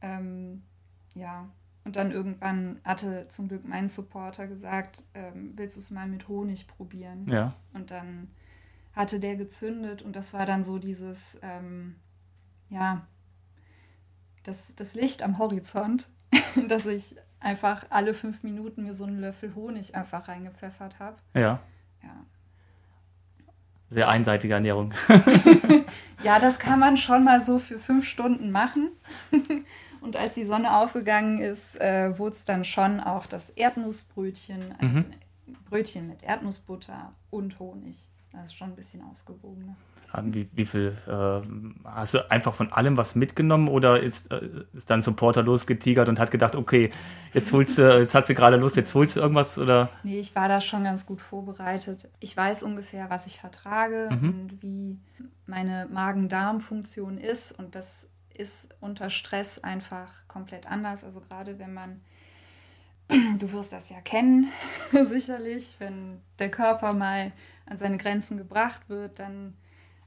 Ähm, 0.00 0.62
ja, 1.14 1.50
und 1.84 1.94
dann 1.94 2.10
irgendwann 2.10 2.80
hatte 2.84 3.28
zum 3.28 3.46
Glück 3.46 3.64
mein 3.64 3.88
Supporter 3.88 4.46
gesagt, 4.46 5.04
ähm, 5.14 5.52
willst 5.56 5.76
du 5.76 5.80
es 5.80 5.90
mal 5.90 6.08
mit 6.08 6.26
Honig 6.26 6.66
probieren? 6.66 7.28
Ja. 7.28 7.52
Und 7.74 7.90
dann 7.90 8.28
hatte 8.92 9.20
der 9.20 9.36
gezündet 9.36 10.02
und 10.02 10.16
das 10.16 10.34
war 10.34 10.46
dann 10.46 10.64
so 10.64 10.78
dieses, 10.78 11.38
ähm, 11.42 11.96
ja, 12.70 13.06
das, 14.42 14.74
das 14.74 14.94
Licht 14.94 15.22
am 15.22 15.38
Horizont, 15.38 16.08
dass 16.68 16.86
ich 16.86 17.16
einfach 17.38 17.86
alle 17.90 18.14
fünf 18.14 18.42
Minuten 18.42 18.82
mir 18.82 18.94
so 18.94 19.04
einen 19.04 19.20
Löffel 19.20 19.54
Honig 19.54 19.94
einfach 19.94 20.28
reingepfeffert 20.28 20.98
habe. 20.98 21.18
Ja. 21.34 21.60
Ja. 22.02 22.26
Sehr 23.90 24.08
einseitige 24.08 24.54
Ernährung. 24.54 24.92
ja, 26.22 26.38
das 26.40 26.58
kann 26.58 26.78
man 26.78 26.96
schon 26.96 27.24
mal 27.24 27.40
so 27.40 27.58
für 27.58 27.78
fünf 27.78 28.06
Stunden 28.06 28.50
machen. 28.50 28.90
Und 30.00 30.16
als 30.16 30.34
die 30.34 30.44
Sonne 30.44 30.76
aufgegangen 30.76 31.40
ist, 31.40 31.80
äh, 31.80 32.16
wurde 32.18 32.36
es 32.36 32.44
dann 32.44 32.64
schon 32.64 33.00
auch 33.00 33.26
das 33.26 33.50
Erdnussbrötchen, 33.50 34.74
also 34.78 34.98
mhm. 34.98 35.06
Brötchen 35.68 36.06
mit 36.06 36.22
Erdnussbutter 36.22 37.12
und 37.30 37.58
Honig. 37.58 37.96
Das 38.36 38.48
ist 38.48 38.54
schon 38.54 38.70
ein 38.70 38.76
bisschen 38.76 39.02
ausgewogener. 39.02 39.76
Wie, 40.22 40.48
wie 40.54 40.64
viel 40.64 40.96
äh, 41.06 41.46
hast 41.84 42.14
du 42.14 42.30
einfach 42.30 42.54
von 42.54 42.72
allem 42.72 42.96
was 42.96 43.16
mitgenommen 43.16 43.68
oder 43.68 44.00
ist, 44.00 44.30
äh, 44.30 44.48
ist 44.72 44.88
dein 44.88 45.02
Supporter 45.02 45.42
losgetigert 45.42 46.08
und 46.08 46.18
hat 46.18 46.30
gedacht, 46.30 46.54
okay, 46.54 46.90
jetzt 47.34 47.52
holst 47.52 47.76
du, 47.76 48.00
jetzt 48.00 48.14
hat 48.14 48.26
sie 48.26 48.34
gerade 48.34 48.56
Lust, 48.56 48.76
jetzt 48.76 48.94
holst 48.94 49.16
du 49.16 49.20
irgendwas 49.20 49.58
oder? 49.58 49.90
Nee, 50.04 50.20
ich 50.20 50.34
war 50.34 50.48
da 50.48 50.60
schon 50.60 50.84
ganz 50.84 51.04
gut 51.06 51.20
vorbereitet. 51.20 52.08
Ich 52.20 52.36
weiß 52.36 52.62
ungefähr, 52.62 53.10
was 53.10 53.26
ich 53.26 53.38
vertrage 53.38 54.08
mhm. 54.10 54.28
und 54.28 54.62
wie 54.62 54.98
meine 55.46 55.86
Magen-Darm-Funktion 55.92 57.18
ist 57.18 57.52
und 57.52 57.74
das 57.74 58.08
ist 58.32 58.74
unter 58.80 59.10
Stress 59.10 59.62
einfach 59.62 60.08
komplett 60.28 60.70
anders. 60.70 61.04
Also 61.04 61.20
gerade 61.20 61.58
wenn 61.58 61.74
man 61.74 62.00
du 63.38 63.52
wirst 63.52 63.72
das 63.72 63.90
ja 63.90 64.00
kennen, 64.00 64.52
sicherlich, 65.06 65.76
wenn 65.78 66.20
der 66.38 66.50
Körper 66.50 66.92
mal 66.92 67.32
an 67.66 67.76
seine 67.76 67.98
Grenzen 67.98 68.36
gebracht 68.36 68.88
wird, 68.88 69.18
dann 69.18 69.56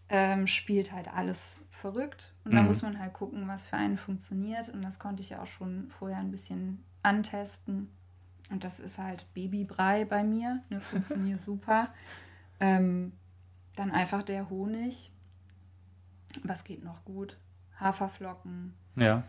ähm, 0.09 0.47
spielt 0.47 0.91
halt 0.91 1.13
alles 1.13 1.61
verrückt. 1.69 2.33
Und 2.43 2.53
mhm. 2.53 2.57
da 2.57 2.63
muss 2.63 2.81
man 2.81 2.99
halt 2.99 3.13
gucken, 3.13 3.47
was 3.47 3.67
für 3.67 3.77
einen 3.77 3.97
funktioniert. 3.97 4.69
Und 4.69 4.81
das 4.81 4.99
konnte 4.99 5.21
ich 5.21 5.29
ja 5.29 5.41
auch 5.41 5.47
schon 5.47 5.89
vorher 5.89 6.17
ein 6.17 6.31
bisschen 6.31 6.83
antesten. 7.03 7.89
Und 8.49 8.63
das 8.63 8.79
ist 8.79 8.97
halt 8.97 9.31
Babybrei 9.33 10.05
bei 10.05 10.23
mir. 10.23 10.63
Ne, 10.69 10.81
funktioniert 10.81 11.41
super. 11.43 11.93
Ähm, 12.59 13.13
dann 13.75 13.91
einfach 13.91 14.23
der 14.23 14.49
Honig. 14.49 15.11
Was 16.43 16.63
geht 16.63 16.83
noch 16.83 17.05
gut? 17.05 17.37
Haferflocken. 17.79 18.73
Ja. 18.95 19.23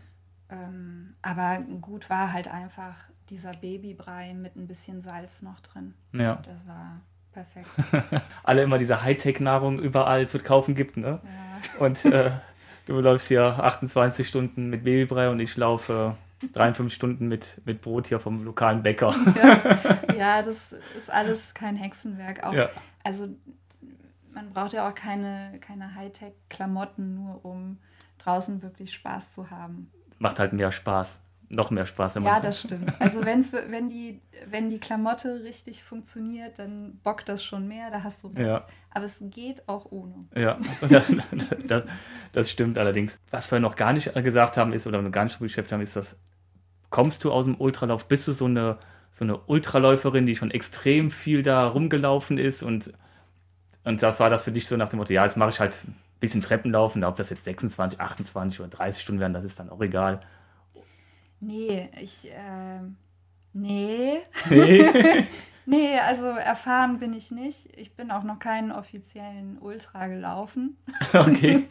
Ähm, 0.49 1.15
aber 1.21 1.61
gut 1.61 2.09
war 2.09 2.33
halt 2.33 2.47
einfach 2.47 2.95
dieser 3.29 3.53
Babybrei 3.53 4.33
mit 4.33 4.55
ein 4.55 4.67
bisschen 4.67 5.01
Salz 5.01 5.41
noch 5.41 5.61
drin. 5.61 5.93
Ja. 6.11 6.35
Das 6.35 6.67
war 6.67 7.01
Perfekt. 7.33 7.67
Alle 8.43 8.63
immer 8.63 8.77
diese 8.77 9.03
Hightech-Nahrung 9.03 9.79
überall 9.79 10.27
zu 10.27 10.39
kaufen 10.39 10.75
gibt, 10.75 10.97
ne? 10.97 11.19
Ja. 11.23 11.85
Und 11.85 12.03
äh, 12.05 12.31
du 12.85 12.99
läufst 12.99 13.27
hier 13.29 13.43
28 13.43 14.27
Stunden 14.27 14.69
mit 14.69 14.83
Babybrei 14.83 15.29
und 15.29 15.39
ich 15.39 15.55
laufe 15.55 16.15
53 16.53 16.93
Stunden 16.93 17.27
mit, 17.27 17.61
mit 17.65 17.81
Brot 17.81 18.07
hier 18.07 18.19
vom 18.19 18.43
lokalen 18.43 18.83
Bäcker. 18.83 19.15
Ja, 19.35 20.13
ja 20.15 20.41
das 20.41 20.73
ist 20.97 21.11
alles 21.11 21.53
kein 21.53 21.75
Hexenwerk. 21.77 22.43
Auch, 22.43 22.53
ja. 22.53 22.69
Also 23.03 23.29
man 24.33 24.51
braucht 24.51 24.73
ja 24.73 24.89
auch 24.89 24.95
keine, 24.95 25.57
keine 25.61 25.95
Hightech-Klamotten, 25.95 27.15
nur 27.15 27.45
um 27.45 27.77
draußen 28.17 28.61
wirklich 28.61 28.93
Spaß 28.93 29.31
zu 29.31 29.49
haben. 29.49 29.91
Macht 30.19 30.39
halt 30.39 30.53
mehr 30.53 30.71
Spaß 30.71 31.21
noch 31.51 31.71
mehr 31.71 31.85
Spaß. 31.85 32.15
Wenn 32.15 32.23
man 32.23 32.33
ja, 32.33 32.39
das 32.39 32.61
stimmt. 32.61 32.93
Also 32.99 33.25
wenn's, 33.25 33.53
wenn, 33.53 33.89
die, 33.89 34.21
wenn 34.49 34.69
die 34.69 34.79
Klamotte 34.79 35.43
richtig 35.43 35.83
funktioniert, 35.83 36.59
dann 36.59 36.99
bockt 37.03 37.29
das 37.29 37.43
schon 37.43 37.67
mehr, 37.67 37.91
da 37.91 38.03
hast 38.03 38.23
du 38.23 38.29
recht. 38.29 38.47
Ja. 38.47 38.65
Aber 38.91 39.05
es 39.05 39.19
geht 39.21 39.67
auch 39.67 39.91
ohne. 39.91 40.25
Ja, 40.35 40.57
das, 40.81 41.11
das, 41.67 41.83
das, 42.31 42.51
stimmt 42.51 42.77
allerdings. 42.77 43.19
Was 43.29 43.51
wir 43.51 43.59
noch 43.59 43.75
gar 43.75 43.93
nicht 43.93 44.13
gesagt 44.13 44.57
haben 44.57 44.73
ist, 44.73 44.87
oder 44.87 45.01
noch 45.01 45.11
gar 45.11 45.23
nicht 45.23 45.39
beschäftigt 45.39 45.73
haben, 45.73 45.81
ist, 45.81 45.95
dass 45.95 46.19
kommst 46.89 47.23
du 47.23 47.31
aus 47.31 47.45
dem 47.45 47.59
Ultralauf, 47.59 48.07
bist 48.07 48.27
du 48.27 48.33
so 48.33 48.45
eine, 48.45 48.77
so 49.11 49.23
eine 49.23 49.37
Ultraläuferin, 49.37 50.25
die 50.27 50.35
schon 50.35 50.51
extrem 50.51 51.09
viel 51.09 51.41
da 51.41 51.67
rumgelaufen 51.67 52.37
ist 52.37 52.61
und, 52.61 52.93
und 53.83 54.03
da 54.03 54.19
war 54.19 54.29
das 54.29 54.43
für 54.43 54.51
dich 54.51 54.67
so 54.67 54.77
nach 54.77 54.89
dem 54.89 54.99
Motto, 54.99 55.13
ja, 55.13 55.23
jetzt 55.23 55.37
mache 55.37 55.49
ich 55.49 55.59
halt 55.59 55.79
ein 55.87 55.95
bisschen 56.19 56.41
Treppenlaufen, 56.41 57.03
ob 57.03 57.15
das 57.15 57.29
jetzt 57.29 57.45
26, 57.45 57.99
28 57.99 58.59
oder 58.59 58.69
30 58.69 59.01
Stunden 59.01 59.21
werden, 59.21 59.33
das 59.33 59.45
ist 59.45 59.57
dann 59.57 59.69
auch 59.69 59.81
egal. 59.81 60.19
Nee, 61.41 61.89
ich, 61.99 62.31
äh, 62.31 62.79
nee. 63.51 64.21
Nee. 64.49 65.27
nee, 65.65 65.99
also 65.99 66.27
erfahren 66.27 66.99
bin 66.99 67.13
ich 67.13 67.31
nicht. 67.31 67.75
Ich 67.77 67.93
bin 67.95 68.11
auch 68.11 68.23
noch 68.23 68.39
keinen 68.39 68.71
offiziellen 68.71 69.57
Ultra 69.57 70.07
gelaufen. 70.07 70.77
Okay. 71.13 71.67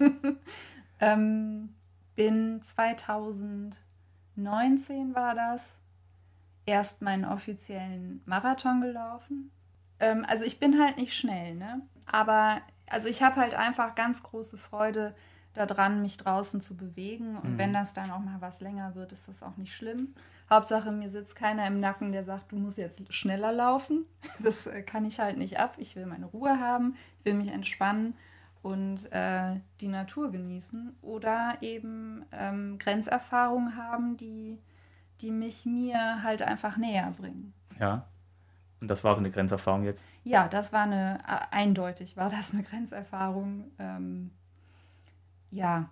ähm, 1.01 1.75
bin 2.17 2.61
2019 2.63 5.15
war 5.15 5.35
das 5.35 5.79
erst 6.67 7.01
meinen 7.01 7.25
offiziellen 7.25 8.23
Marathon 8.27 8.81
gelaufen. 8.81 9.53
Ähm, 10.01 10.27
also 10.29 10.45
ich 10.45 10.59
bin 10.59 10.83
halt 10.83 10.97
nicht 10.97 11.17
schnell, 11.17 11.55
ne? 11.55 11.83
Aber 12.07 12.61
also 12.89 13.09
ich 13.09 13.23
habe 13.23 13.37
halt 13.37 13.55
einfach 13.55 13.95
ganz 13.95 14.25
große 14.25 14.59
Freude 14.59 15.15
daran, 15.55 16.03
mich 16.03 16.17
draußen 16.17 16.61
zu 16.61 16.77
bewegen. 16.77 17.37
Und 17.37 17.55
mhm. 17.55 17.59
wenn 17.59 17.73
das 17.73 17.93
dann 17.93 18.11
auch 18.11 18.21
mal 18.21 18.41
was 18.41 18.61
länger 18.61 18.95
wird, 18.95 19.13
ist 19.13 19.29
das 19.29 19.43
auch 19.43 19.57
nicht 19.57 19.75
schlimm. 19.75 20.15
Hauptsache, 20.49 20.91
mir 20.91 21.11
sitzt 21.11 21.37
keiner 21.37 21.67
im 21.67 21.79
Nacken, 21.79 22.13
der 22.13 22.25
sagt, 22.25 22.53
du 22.53 22.57
musst 22.57 22.79
jetzt 22.79 23.13
schneller 23.13 23.53
laufen. 23.53 24.05
Das 24.43 24.67
äh, 24.67 24.83
kann 24.83 25.05
ich 25.05 25.21
halt 25.21 25.37
nicht 25.37 25.59
ab. 25.59 25.75
Ich 25.79 25.97
will 25.97 26.07
meine 26.07 26.27
Ruhe 26.27 26.59
haben, 26.59 26.95
ich 27.19 27.27
will 27.27 27.35
mich 27.35 27.53
entspannen 27.53 28.15
und 28.63 29.11
äh, 29.13 29.57
die 29.81 29.89
Natur 29.89 30.31
genießen 30.31 30.97
oder 31.03 31.59
eben 31.61 32.25
ähm, 32.33 32.79
Grenzerfahrungen 32.79 33.77
haben, 33.77 34.17
die, 34.17 34.59
die 35.21 35.31
mich 35.31 35.67
mir 35.67 36.23
halt 36.23 36.43
einfach 36.43 36.77
näher 36.77 37.13
bringen. 37.19 37.53
Ja. 37.79 38.07
Und 38.81 38.89
das 38.89 39.05
war 39.05 39.15
so 39.15 39.21
eine 39.21 39.31
Grenzerfahrung 39.31 39.85
jetzt? 39.85 40.05
Ja, 40.25 40.49
das 40.49 40.73
war 40.73 40.85
eine, 40.85 41.19
äh, 41.27 41.55
eindeutig 41.55 42.17
war 42.17 42.31
das 42.31 42.53
eine 42.53 42.63
Grenzerfahrung. 42.63 43.71
Ähm, 43.79 44.31
ja, 45.51 45.91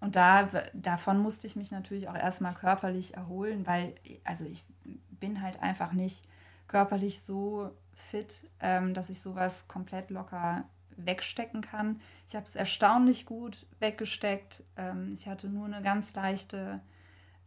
und 0.00 0.16
da, 0.16 0.48
davon 0.72 1.18
musste 1.18 1.46
ich 1.46 1.56
mich 1.56 1.70
natürlich 1.70 2.08
auch 2.08 2.14
erstmal 2.14 2.54
körperlich 2.54 3.14
erholen, 3.14 3.66
weil, 3.66 3.94
also 4.24 4.46
ich 4.46 4.64
bin 5.10 5.42
halt 5.42 5.62
einfach 5.62 5.92
nicht 5.92 6.26
körperlich 6.68 7.20
so 7.20 7.70
fit, 7.92 8.48
ähm, 8.60 8.94
dass 8.94 9.10
ich 9.10 9.20
sowas 9.20 9.68
komplett 9.68 10.10
locker 10.10 10.64
wegstecken 10.96 11.60
kann. 11.60 12.00
Ich 12.28 12.34
habe 12.34 12.46
es 12.46 12.56
erstaunlich 12.56 13.26
gut 13.26 13.66
weggesteckt. 13.78 14.62
Ähm, 14.76 15.12
ich 15.14 15.28
hatte 15.28 15.48
nur 15.48 15.66
eine 15.66 15.82
ganz 15.82 16.14
leichte 16.14 16.80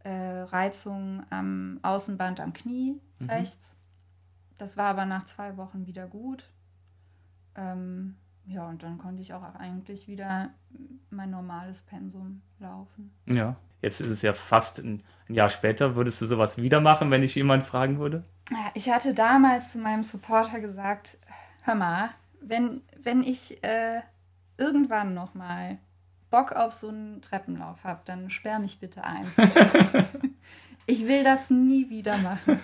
äh, 0.04 0.10
Reizung 0.10 1.24
am 1.30 1.80
Außenband 1.82 2.40
am 2.40 2.52
Knie 2.52 3.00
mhm. 3.18 3.30
rechts. 3.30 3.76
Das 4.58 4.76
war 4.76 4.86
aber 4.86 5.04
nach 5.06 5.24
zwei 5.24 5.56
Wochen 5.56 5.86
wieder 5.86 6.06
gut. 6.06 6.48
Ähm, 7.56 8.16
ja, 8.46 8.68
und 8.68 8.82
dann 8.82 8.98
konnte 8.98 9.22
ich 9.22 9.32
auch 9.32 9.42
eigentlich 9.54 10.06
wieder 10.08 10.50
mein 11.10 11.30
normales 11.30 11.82
Pensum 11.82 12.42
laufen. 12.58 13.12
Ja, 13.26 13.56
jetzt 13.80 14.00
ist 14.00 14.10
es 14.10 14.22
ja 14.22 14.32
fast 14.32 14.78
ein, 14.78 15.02
Jahr 15.28 15.48
später. 15.48 15.96
Würdest 15.96 16.20
du 16.20 16.26
sowas 16.26 16.58
wieder 16.58 16.80
machen, 16.80 17.10
wenn 17.10 17.22
ich 17.22 17.34
jemand 17.34 17.62
fragen 17.62 17.98
würde? 17.98 18.24
Ja, 18.50 18.70
ich 18.74 18.90
hatte 18.90 19.14
damals 19.14 19.72
zu 19.72 19.78
meinem 19.78 20.02
Supporter 20.02 20.60
gesagt, 20.60 21.18
hör 21.62 21.74
mal, 21.74 22.10
wenn, 22.40 22.82
wenn 23.02 23.22
ich 23.22 23.62
äh, 23.64 24.02
irgendwann 24.58 25.14
nochmal 25.14 25.78
Bock 26.30 26.52
auf 26.52 26.72
so 26.72 26.88
einen 26.88 27.22
Treppenlauf 27.22 27.84
habe, 27.84 28.00
dann 28.04 28.28
sperr 28.28 28.58
mich 28.58 28.80
bitte 28.80 29.02
ein. 29.04 29.32
ich 30.86 31.06
will 31.06 31.24
das 31.24 31.50
nie 31.50 31.88
wieder 31.88 32.18
machen. 32.18 32.60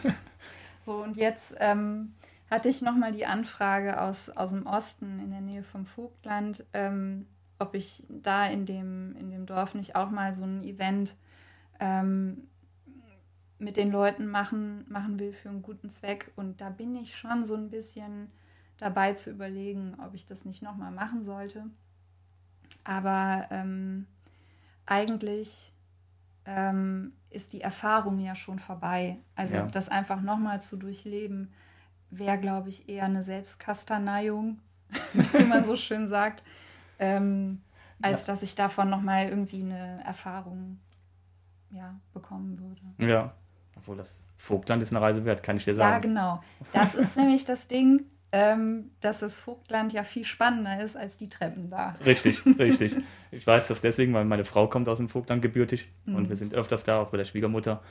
So, 0.83 1.03
und 1.03 1.17
jetzt 1.17 1.55
ähm, 1.59 2.15
hatte 2.51 2.69
ich 2.69 2.83
nochmal 2.83 3.13
die 3.13 3.27
Anfrage 3.27 4.01
aus, 4.01 4.29
aus 4.31 4.51
dem 4.51 4.67
Osten 4.67 5.21
in 5.21 5.31
der 5.31 5.40
Nähe 5.61 5.63
vom 5.63 5.87
Vogtland, 5.87 6.65
ähm, 6.73 7.27
ob 7.59 7.75
ich 7.75 8.05
da 8.09 8.47
in 8.47 8.67
dem, 8.67 9.15
in 9.17 9.31
dem 9.31 9.47
Dorf 9.47 9.75
nicht 9.75 9.97
auch 9.97 10.11
mal 10.11 10.33
so 10.33 10.45
ein 10.45 10.65
Event 10.65 11.15
ähm, 11.79 12.49
mit 13.59 13.77
den 13.77 13.91
Leuten 13.91 14.27
machen, 14.27 14.87
machen 14.89 15.19
will 15.19 15.33
für 15.33 15.51
einen 15.51 15.63
guten 15.63 15.91
Zweck. 15.91 16.33
Und 16.37 16.61
da 16.61 16.71
bin 16.71 16.95
ich 16.97 17.17
schon 17.17 17.45
so 17.45 17.55
ein 17.55 17.71
bisschen 17.71 18.31
dabei 18.79 19.13
zu 19.13 19.31
überlegen, 19.31 19.97
ob 20.05 20.15
ich 20.15 20.25
das 20.25 20.47
nicht 20.47 20.63
nochmal 20.63 20.91
machen 20.91 21.23
sollte. 21.23 21.65
Aber 22.85 23.47
ähm, 23.51 24.07
eigentlich 24.87 25.75
ähm, 26.47 27.13
ist 27.29 27.53
die 27.53 27.61
Erfahrung 27.61 28.19
ja 28.19 28.35
schon 28.35 28.59
vorbei. 28.59 29.19
Also 29.35 29.57
ja. 29.57 29.67
das 29.67 29.91
einfach 29.91 30.23
nochmal 30.23 30.63
zu 30.63 30.79
durchleben, 30.79 31.53
wäre, 32.09 32.39
glaube 32.39 32.71
ich, 32.71 32.89
eher 32.89 33.05
eine 33.05 33.23
Selbstkasterneiung, 33.23 34.59
wie 35.33 35.45
man 35.45 35.65
so 35.65 35.77
schön 35.77 36.09
sagt, 36.09 36.43
ähm, 36.99 37.61
als 38.03 38.27
ja. 38.27 38.33
dass 38.33 38.43
ich 38.43 38.55
davon 38.55 38.91
nochmal 38.91 39.29
irgendwie 39.29 39.63
eine 39.63 40.03
Erfahrung 40.05 40.79
ja, 41.71 41.95
bekommen 42.13 42.59
würde. 42.59 43.11
Ja, 43.11 43.35
obwohl 43.77 43.97
das 43.97 44.21
Vogtland 44.37 44.83
ist 44.83 44.93
eine 44.93 45.01
Reise 45.01 45.25
wert, 45.25 45.43
kann 45.43 45.57
ich 45.57 45.65
dir 45.65 45.75
sagen. 45.75 45.93
Ja, 45.93 45.99
genau. 45.99 46.43
Das 46.73 46.95
ist 46.95 47.17
nämlich 47.17 47.45
das 47.45 47.69
Ding, 47.69 48.07
ähm, 48.33 48.91
dass 49.01 49.21
das 49.21 49.39
Vogtland 49.39 49.93
ja 49.93 50.05
viel 50.05 50.25
spannender 50.25 50.83
ist 50.83 50.97
als 50.97 51.17
die 51.17 51.29
Treppen 51.29 51.69
da. 51.69 51.97
Richtig, 52.05 52.45
richtig. 52.59 52.95
Ich 53.31 53.47
weiß 53.47 53.69
das 53.69 53.81
deswegen, 53.81 54.15
weil 54.15 54.25
meine 54.25 54.45
Frau 54.45 54.69
kommt 54.69 54.89
aus 54.89 54.99
dem 54.99 55.09
Vogtland 55.09 55.43
gebürtig 55.43 55.89
mhm. 56.05 56.15
und 56.17 56.29
wir 56.29 56.37
sind 56.37 56.55
öfters 56.55 56.85
da, 56.85 57.01
auch 57.01 57.11
bei 57.11 57.19
der 57.19 57.25
Schwiegermutter. 57.25 57.83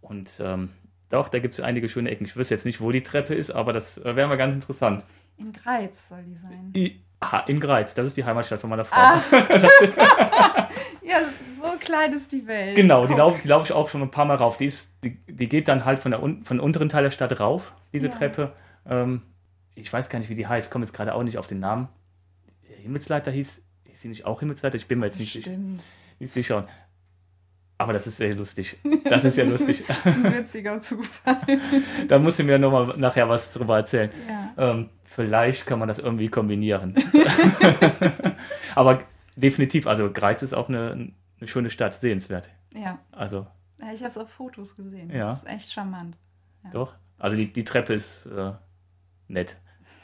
Und 0.00 0.40
ähm, 0.42 0.70
doch, 1.10 1.28
da 1.28 1.38
gibt 1.38 1.54
es 1.54 1.60
einige 1.60 1.88
schöne 1.88 2.10
Ecken. 2.10 2.24
Ich 2.24 2.36
wüsste 2.36 2.54
jetzt 2.54 2.64
nicht, 2.64 2.80
wo 2.80 2.90
die 2.92 3.02
Treppe 3.02 3.34
ist, 3.34 3.50
aber 3.50 3.72
das 3.72 3.98
äh, 3.98 4.16
wäre 4.16 4.28
mal 4.28 4.36
ganz 4.36 4.54
interessant. 4.54 5.04
In 5.36 5.52
Greiz 5.52 6.08
soll 6.08 6.22
die 6.22 6.36
sein. 6.36 6.72
I 6.76 7.00
Aha, 7.24 7.40
in 7.46 7.58
Greiz, 7.58 7.94
das 7.94 8.08
ist 8.08 8.16
die 8.18 8.24
Heimatstadt 8.24 8.60
von 8.60 8.68
meiner 8.68 8.84
Frau. 8.84 8.96
Ah. 8.98 9.18
ja, 11.02 11.20
so 11.58 11.78
klein 11.80 12.12
ist 12.12 12.30
die 12.32 12.46
Welt. 12.46 12.76
Genau, 12.76 13.06
die 13.06 13.14
laufe 13.14 13.48
lauf 13.48 13.64
ich 13.64 13.72
auch 13.72 13.88
schon 13.88 14.02
ein 14.02 14.10
paar 14.10 14.26
Mal 14.26 14.34
rauf. 14.36 14.58
Die, 14.58 14.66
ist, 14.66 14.98
die, 15.02 15.16
die 15.26 15.48
geht 15.48 15.68
dann 15.68 15.86
halt 15.86 16.00
von 16.00 16.10
der, 16.10 16.20
von 16.20 16.42
dem 16.44 16.60
unteren 16.60 16.90
Teil 16.90 17.02
der 17.02 17.10
Stadt 17.10 17.40
rauf, 17.40 17.72
diese 17.94 18.08
ja. 18.08 18.12
Treppe. 18.12 18.52
Ähm, 18.86 19.22
ich 19.74 19.90
weiß 19.90 20.10
gar 20.10 20.18
nicht, 20.18 20.28
wie 20.28 20.34
die 20.34 20.46
heißt, 20.46 20.70
komme 20.70 20.84
jetzt 20.84 20.92
gerade 20.92 21.14
auch 21.14 21.22
nicht 21.22 21.38
auf 21.38 21.46
den 21.46 21.60
Namen. 21.60 21.88
Himmelsleiter 22.82 23.30
hieß, 23.30 23.64
hieß 23.84 24.00
sie 24.02 24.08
nicht 24.08 24.26
auch 24.26 24.40
Himmelsleiter? 24.40 24.76
Ich 24.76 24.86
bin 24.86 25.00
mir 25.00 25.06
jetzt 25.06 25.18
nicht, 25.18 25.32
sicher. 25.32 25.52
nicht 26.18 26.32
sicher. 26.32 26.68
Aber 27.78 27.92
das 27.92 28.06
ist 28.06 28.18
sehr 28.18 28.34
lustig. 28.34 28.76
Das 29.04 29.24
ist 29.24 29.36
ja 29.36 29.44
lustig. 29.44 29.82
Ein 30.04 30.24
witziger 30.32 30.80
Zufall. 30.80 31.40
da 32.08 32.18
muss 32.18 32.38
ich 32.38 32.46
mir 32.46 32.58
nochmal 32.58 32.96
nachher 32.98 33.28
was 33.28 33.52
drüber 33.52 33.78
erzählen. 33.78 34.10
Ja. 34.28 34.70
Ähm, 34.70 34.90
vielleicht 35.14 35.66
kann 35.66 35.78
man 35.78 35.88
das 35.88 35.98
irgendwie 35.98 36.28
kombinieren. 36.28 36.94
Aber 38.74 39.02
definitiv, 39.36 39.86
also 39.86 40.10
Greiz 40.12 40.42
ist 40.42 40.52
auch 40.52 40.68
eine, 40.68 41.12
eine 41.38 41.48
schöne 41.48 41.70
Stadt, 41.70 41.94
sehenswert. 41.94 42.48
Ja. 42.72 42.98
Also. 43.12 43.46
Ja, 43.78 43.92
ich 43.92 44.00
habe 44.00 44.08
es 44.08 44.18
auf 44.18 44.30
Fotos 44.30 44.76
gesehen. 44.76 45.08
Das 45.08 45.16
ja. 45.16 45.32
ist 45.34 45.46
echt 45.46 45.72
charmant. 45.72 46.16
Ja. 46.64 46.70
Doch. 46.70 46.94
Also 47.18 47.36
die, 47.36 47.52
die 47.52 47.64
Treppe 47.64 47.94
ist 47.94 48.26
äh, 48.26 48.52
nett. 49.28 49.56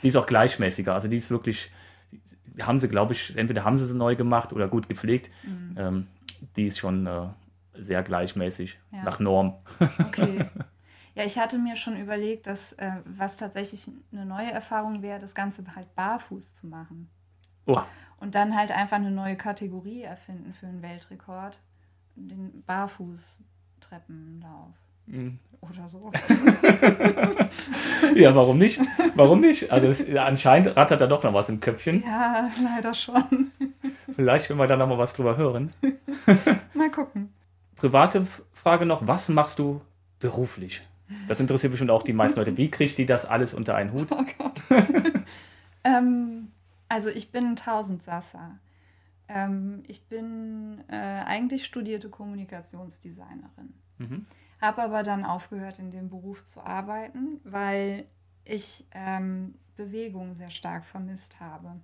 Die 0.02 0.08
ist 0.08 0.16
auch 0.16 0.26
gleichmäßiger. 0.26 0.94
Also 0.94 1.08
die 1.08 1.16
ist 1.16 1.30
wirklich, 1.30 1.70
die 2.12 2.62
haben 2.62 2.78
sie, 2.78 2.88
glaube 2.88 3.12
ich, 3.12 3.36
entweder 3.36 3.64
haben 3.64 3.76
sie 3.76 3.86
sie 3.86 3.96
neu 3.96 4.16
gemacht 4.16 4.52
oder 4.52 4.68
gut 4.68 4.88
gepflegt. 4.88 5.30
Mhm. 5.42 5.74
Ähm, 5.76 6.06
die 6.56 6.66
ist 6.66 6.78
schon 6.78 7.06
äh, 7.06 7.28
sehr 7.74 8.02
gleichmäßig, 8.02 8.78
ja. 8.92 9.02
nach 9.02 9.18
Norm. 9.18 9.56
Okay. 9.98 10.44
Ja, 11.20 11.26
ich 11.26 11.38
hatte 11.38 11.58
mir 11.58 11.76
schon 11.76 12.00
überlegt, 12.00 12.46
dass 12.46 12.72
äh, 12.72 12.92
was 13.04 13.36
tatsächlich 13.36 13.86
eine 14.10 14.24
neue 14.24 14.50
Erfahrung 14.50 15.02
wäre, 15.02 15.18
das 15.18 15.34
Ganze 15.34 15.62
halt 15.76 15.94
barfuß 15.94 16.54
zu 16.54 16.66
machen. 16.66 17.10
Oh. 17.66 17.78
Und 18.20 18.34
dann 18.34 18.56
halt 18.56 18.72
einfach 18.72 18.96
eine 18.96 19.10
neue 19.10 19.36
Kategorie 19.36 20.00
erfinden 20.00 20.54
für 20.54 20.66
einen 20.66 20.80
Weltrekord. 20.80 21.60
Den 22.16 22.62
Barfußtreppenlauf. 22.66 24.72
Mhm. 25.04 25.38
Oder 25.60 25.88
so. 25.88 26.10
ja, 28.14 28.34
warum 28.34 28.56
nicht? 28.56 28.80
Warum 29.14 29.42
nicht? 29.42 29.70
Also 29.70 29.88
es, 29.88 30.08
anscheinend 30.16 30.74
rattert 30.74 31.02
da 31.02 31.06
doch 31.06 31.22
noch 31.22 31.34
was 31.34 31.50
im 31.50 31.60
Köpfchen. 31.60 32.02
Ja, 32.02 32.50
leider 32.64 32.94
schon. 32.94 33.50
Vielleicht, 34.10 34.48
wenn 34.48 34.56
wir 34.56 34.66
da 34.66 34.78
noch 34.78 34.86
mal 34.86 34.96
was 34.96 35.12
drüber 35.12 35.36
hören. 35.36 35.74
mal 36.72 36.90
gucken. 36.90 37.34
Private 37.76 38.26
Frage 38.54 38.86
noch, 38.86 39.06
was 39.06 39.28
machst 39.28 39.58
du 39.58 39.82
beruflich? 40.18 40.80
Das 41.28 41.40
interessiert 41.40 41.72
bestimmt 41.72 41.90
auch 41.90 42.02
die 42.02 42.12
meisten 42.12 42.38
Leute. 42.38 42.56
Wie 42.56 42.70
kriegt 42.70 42.98
die 42.98 43.06
das 43.06 43.26
alles 43.26 43.54
unter 43.54 43.74
einen 43.74 43.92
Hut? 43.92 44.08
Oh 44.12 44.24
Gott. 44.38 44.62
ähm, 45.84 46.52
also 46.88 47.08
ich 47.08 47.32
bin 47.32 47.56
Tausendsasser. 47.56 48.58
Ähm, 49.28 49.82
ich 49.86 50.06
bin 50.06 50.82
äh, 50.88 50.94
eigentlich 50.96 51.64
studierte 51.64 52.08
Kommunikationsdesignerin. 52.08 53.74
Mhm. 53.98 54.26
Habe 54.60 54.82
aber 54.82 55.02
dann 55.02 55.24
aufgehört, 55.24 55.78
in 55.78 55.90
dem 55.90 56.10
Beruf 56.10 56.44
zu 56.44 56.60
arbeiten, 56.60 57.40
weil 57.44 58.06
ich 58.44 58.84
ähm, 58.92 59.54
Bewegung 59.76 60.34
sehr 60.34 60.50
stark 60.50 60.84
vermisst 60.84 61.40
habe. 61.40 61.74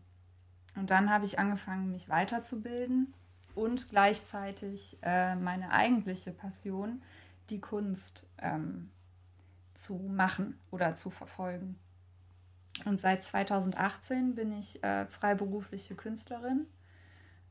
Und 0.74 0.90
dann 0.90 1.10
habe 1.10 1.24
ich 1.24 1.38
angefangen, 1.38 1.90
mich 1.90 2.08
weiterzubilden 2.08 3.14
und 3.54 3.88
gleichzeitig 3.88 4.98
äh, 5.02 5.34
meine 5.36 5.70
eigentliche 5.70 6.32
Passion, 6.32 7.02
die 7.48 7.60
Kunst, 7.60 8.26
ähm, 8.38 8.90
zu 9.78 9.94
machen 9.96 10.58
oder 10.70 10.94
zu 10.94 11.10
verfolgen. 11.10 11.78
Und 12.84 13.00
seit 13.00 13.24
2018 13.24 14.34
bin 14.34 14.52
ich 14.52 14.82
äh, 14.84 15.06
freiberufliche 15.06 15.94
Künstlerin, 15.94 16.66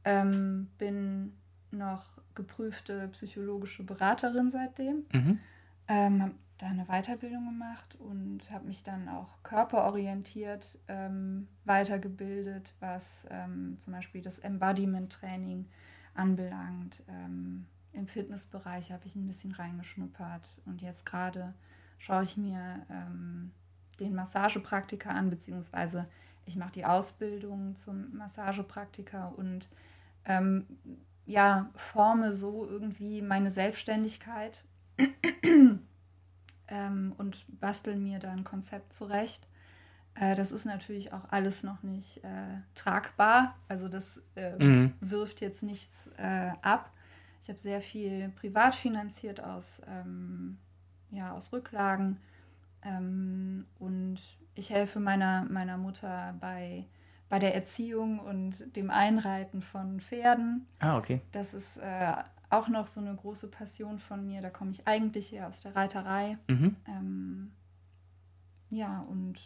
ähm, 0.03 0.69
bin 0.77 1.35
noch 1.71 2.05
geprüfte 2.35 3.07
psychologische 3.09 3.83
Beraterin 3.83 4.51
seitdem, 4.51 5.05
mhm. 5.11 5.39
ähm, 5.87 6.21
habe 6.21 6.35
da 6.57 6.67
eine 6.67 6.85
Weiterbildung 6.85 7.45
gemacht 7.45 7.95
und 7.99 8.49
habe 8.51 8.65
mich 8.65 8.83
dann 8.83 9.09
auch 9.09 9.27
körperorientiert 9.43 10.79
ähm, 10.87 11.47
weitergebildet, 11.65 12.73
was 12.79 13.25
ähm, 13.29 13.77
zum 13.79 13.93
Beispiel 13.93 14.21
das 14.21 14.39
Embodiment-Training 14.39 15.65
anbelangt. 16.13 17.03
Ähm, 17.09 17.65
Im 17.91 18.07
Fitnessbereich 18.07 18.91
habe 18.91 19.05
ich 19.05 19.15
ein 19.15 19.27
bisschen 19.27 19.51
reingeschnuppert 19.51 20.61
und 20.65 20.81
jetzt 20.81 21.05
gerade 21.05 21.53
schaue 21.97 22.23
ich 22.23 22.37
mir 22.37 22.85
ähm, 22.89 23.51
den 23.99 24.13
Massagepraktiker 24.13 25.09
an, 25.09 25.29
beziehungsweise 25.29 26.05
ich 26.45 26.55
mache 26.55 26.73
die 26.73 26.85
Ausbildung 26.85 27.75
zum 27.75 28.15
Massagepraktiker 28.15 29.33
und 29.37 29.67
ähm, 30.25 30.65
ja, 31.25 31.69
forme 31.75 32.33
so 32.33 32.67
irgendwie 32.67 33.21
meine 33.21 33.49
Selbstständigkeit 33.49 34.63
ähm, 36.67 37.13
und 37.17 37.59
bastel 37.59 37.95
mir 37.95 38.19
da 38.19 38.31
ein 38.31 38.43
Konzept 38.43 38.93
zurecht. 38.93 39.47
Äh, 40.13 40.35
das 40.35 40.51
ist 40.51 40.65
natürlich 40.65 41.13
auch 41.13 41.29
alles 41.29 41.63
noch 41.63 41.81
nicht 41.83 42.23
äh, 42.23 42.61
tragbar. 42.75 43.55
Also 43.67 43.89
das 43.89 44.21
äh, 44.35 44.63
mhm. 44.63 44.93
wirft 44.99 45.41
jetzt 45.41 45.63
nichts 45.63 46.09
äh, 46.17 46.51
ab. 46.61 46.91
Ich 47.41 47.49
habe 47.49 47.59
sehr 47.59 47.81
viel 47.81 48.29
privat 48.29 48.75
finanziert 48.75 49.43
aus 49.43 49.81
ähm, 49.87 50.57
ja, 51.15 51.33
aus 51.33 51.51
Rücklagen. 51.51 52.17
Ähm, 52.83 53.63
und 53.79 54.19
ich 54.53 54.69
helfe 54.69 54.99
meiner, 54.99 55.45
meiner 55.45 55.77
Mutter 55.77 56.35
bei, 56.39 56.85
bei 57.29 57.39
der 57.39 57.55
Erziehung 57.55 58.19
und 58.19 58.75
dem 58.75 58.89
Einreiten 58.89 59.61
von 59.61 59.99
Pferden. 59.99 60.65
Ah, 60.79 60.97
okay. 60.97 61.21
Das 61.31 61.53
ist 61.53 61.77
äh, 61.77 62.13
auch 62.49 62.67
noch 62.67 62.87
so 62.87 63.01
eine 63.01 63.15
große 63.15 63.49
Passion 63.49 63.99
von 63.99 64.25
mir. 64.25 64.41
Da 64.41 64.49
komme 64.49 64.71
ich 64.71 64.87
eigentlich 64.87 65.33
eher 65.33 65.47
aus 65.47 65.59
der 65.59 65.75
Reiterei. 65.75 66.37
Mhm. 66.47 66.75
Ähm, 66.87 67.51
ja, 68.69 69.05
und 69.09 69.39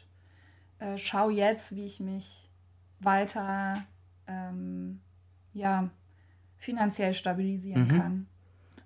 äh, 0.79 0.97
schaue 0.97 1.33
jetzt, 1.33 1.75
wie 1.75 1.85
ich 1.85 1.99
mich 1.99 2.49
weiter 2.99 3.75
ähm, 4.27 5.01
ja, 5.53 5.89
finanziell 6.57 7.13
stabilisieren 7.13 7.83
mhm. 7.83 7.99
kann. 7.99 8.27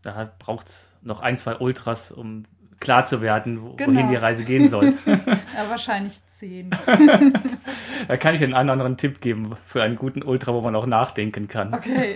Da 0.01 0.31
braucht 0.37 0.67
es 0.67 0.93
noch 1.01 1.21
ein, 1.21 1.37
zwei 1.37 1.57
Ultras, 1.57 2.11
um 2.11 2.43
klar 2.83 3.05
zu 3.05 3.21
werden, 3.21 3.63
wo, 3.63 3.73
genau. 3.75 3.93
wohin 3.93 4.09
die 4.09 4.15
Reise 4.15 4.43
gehen 4.43 4.69
soll. 4.69 4.93
ja, 5.05 5.17
wahrscheinlich 5.69 6.19
zehn. 6.27 6.69
da 8.07 8.17
kann 8.17 8.35
ich 8.35 8.43
einen 8.43 8.53
anderen 8.53 8.97
Tipp 8.97 9.21
geben 9.21 9.55
für 9.65 9.81
einen 9.81 9.95
guten 9.95 10.21
Ultra, 10.21 10.53
wo 10.53 10.61
man 10.61 10.75
auch 10.75 10.85
nachdenken 10.85 11.47
kann. 11.47 11.73
Okay. 11.73 12.15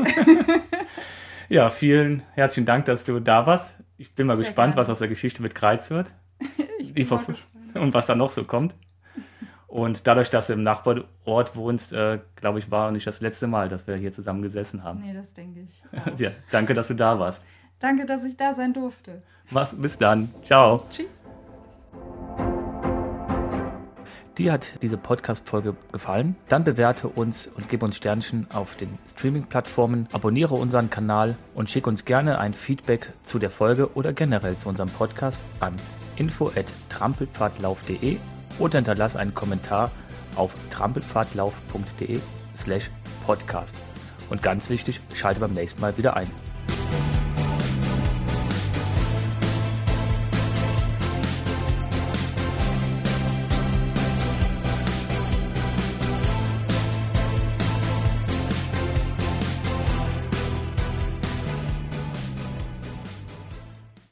ja, 1.47 1.69
vielen 1.69 2.21
herzlichen 2.33 2.65
Dank, 2.65 2.85
dass 2.85 3.05
du 3.05 3.19
da 3.19 3.47
warst. 3.47 3.77
Ich 3.97 4.13
bin 4.13 4.27
mal 4.27 4.35
Sehr 4.35 4.45
gespannt, 4.45 4.73
gerne. 4.73 4.81
was 4.81 4.89
aus 4.89 4.99
der 4.99 5.07
Geschichte 5.07 5.41
mit 5.41 5.55
Kreiz 5.55 5.89
wird. 5.89 6.11
ich 6.79 6.93
bin 6.93 7.07
mal 7.07 7.21
und 7.73 7.93
was 7.93 8.05
da 8.05 8.15
noch 8.15 8.31
so 8.31 8.43
kommt. 8.43 8.75
Und 9.67 10.05
dadurch, 10.05 10.29
dass 10.29 10.47
du 10.47 10.53
im 10.53 10.63
Nachbarort 10.63 11.55
wohnst, 11.55 11.93
äh, 11.93 12.19
glaube 12.35 12.59
ich, 12.59 12.71
war 12.71 12.91
nicht 12.91 13.07
das 13.07 13.21
letzte 13.21 13.47
Mal, 13.47 13.69
dass 13.69 13.87
wir 13.87 13.95
hier 13.95 14.11
zusammen 14.11 14.41
gesessen 14.41 14.83
haben. 14.83 15.01
Nee, 15.01 15.13
das 15.13 15.33
denke 15.33 15.61
ich. 15.61 16.19
ja, 16.19 16.31
danke, 16.51 16.73
dass 16.73 16.87
du 16.89 16.93
da 16.93 17.19
warst. 17.19 17.45
Danke, 17.79 18.05
dass 18.05 18.23
ich 18.23 18.37
da 18.37 18.53
sein 18.53 18.73
durfte. 18.73 19.21
Was, 19.51 19.79
bis 19.79 19.97
dann. 19.97 20.29
Ciao. 20.43 20.83
Tschüss. 20.89 21.21
Dir 24.37 24.51
hat 24.51 24.67
diese 24.83 24.97
Podcast-Folge 24.97 25.75
gefallen? 25.91 26.35
Dann 26.47 26.63
bewerte 26.63 27.07
uns 27.07 27.47
und 27.47 27.69
gib 27.69 27.81
uns 27.81 27.97
Sternchen 27.97 28.45
auf 28.51 28.75
den 28.75 28.99
Streaming-Plattformen, 29.09 30.07
abonniere 30.11 30.53
unseren 30.53 30.91
Kanal 30.91 31.35
und 31.55 31.71
schick 31.71 31.87
uns 31.87 32.05
gerne 32.05 32.37
ein 32.37 32.53
Feedback 32.53 33.13
zu 33.23 33.39
der 33.39 33.49
Folge 33.49 33.95
oder 33.95 34.13
generell 34.13 34.55
zu 34.55 34.69
unserem 34.69 34.89
Podcast 34.89 35.41
an 35.59 35.73
info@trampelpfadlauf.de 36.17 38.17
oder 38.59 38.77
hinterlass 38.77 39.15
einen 39.15 39.33
Kommentar 39.33 39.89
auf 40.35 40.53
trampelpfadlauf.de 40.69 42.19
slash 42.55 42.91
podcast. 43.25 43.75
Und 44.29 44.43
ganz 44.43 44.69
wichtig, 44.69 45.01
schalte 45.15 45.39
beim 45.39 45.53
nächsten 45.53 45.81
Mal 45.81 45.97
wieder 45.97 46.15
ein. 46.15 46.29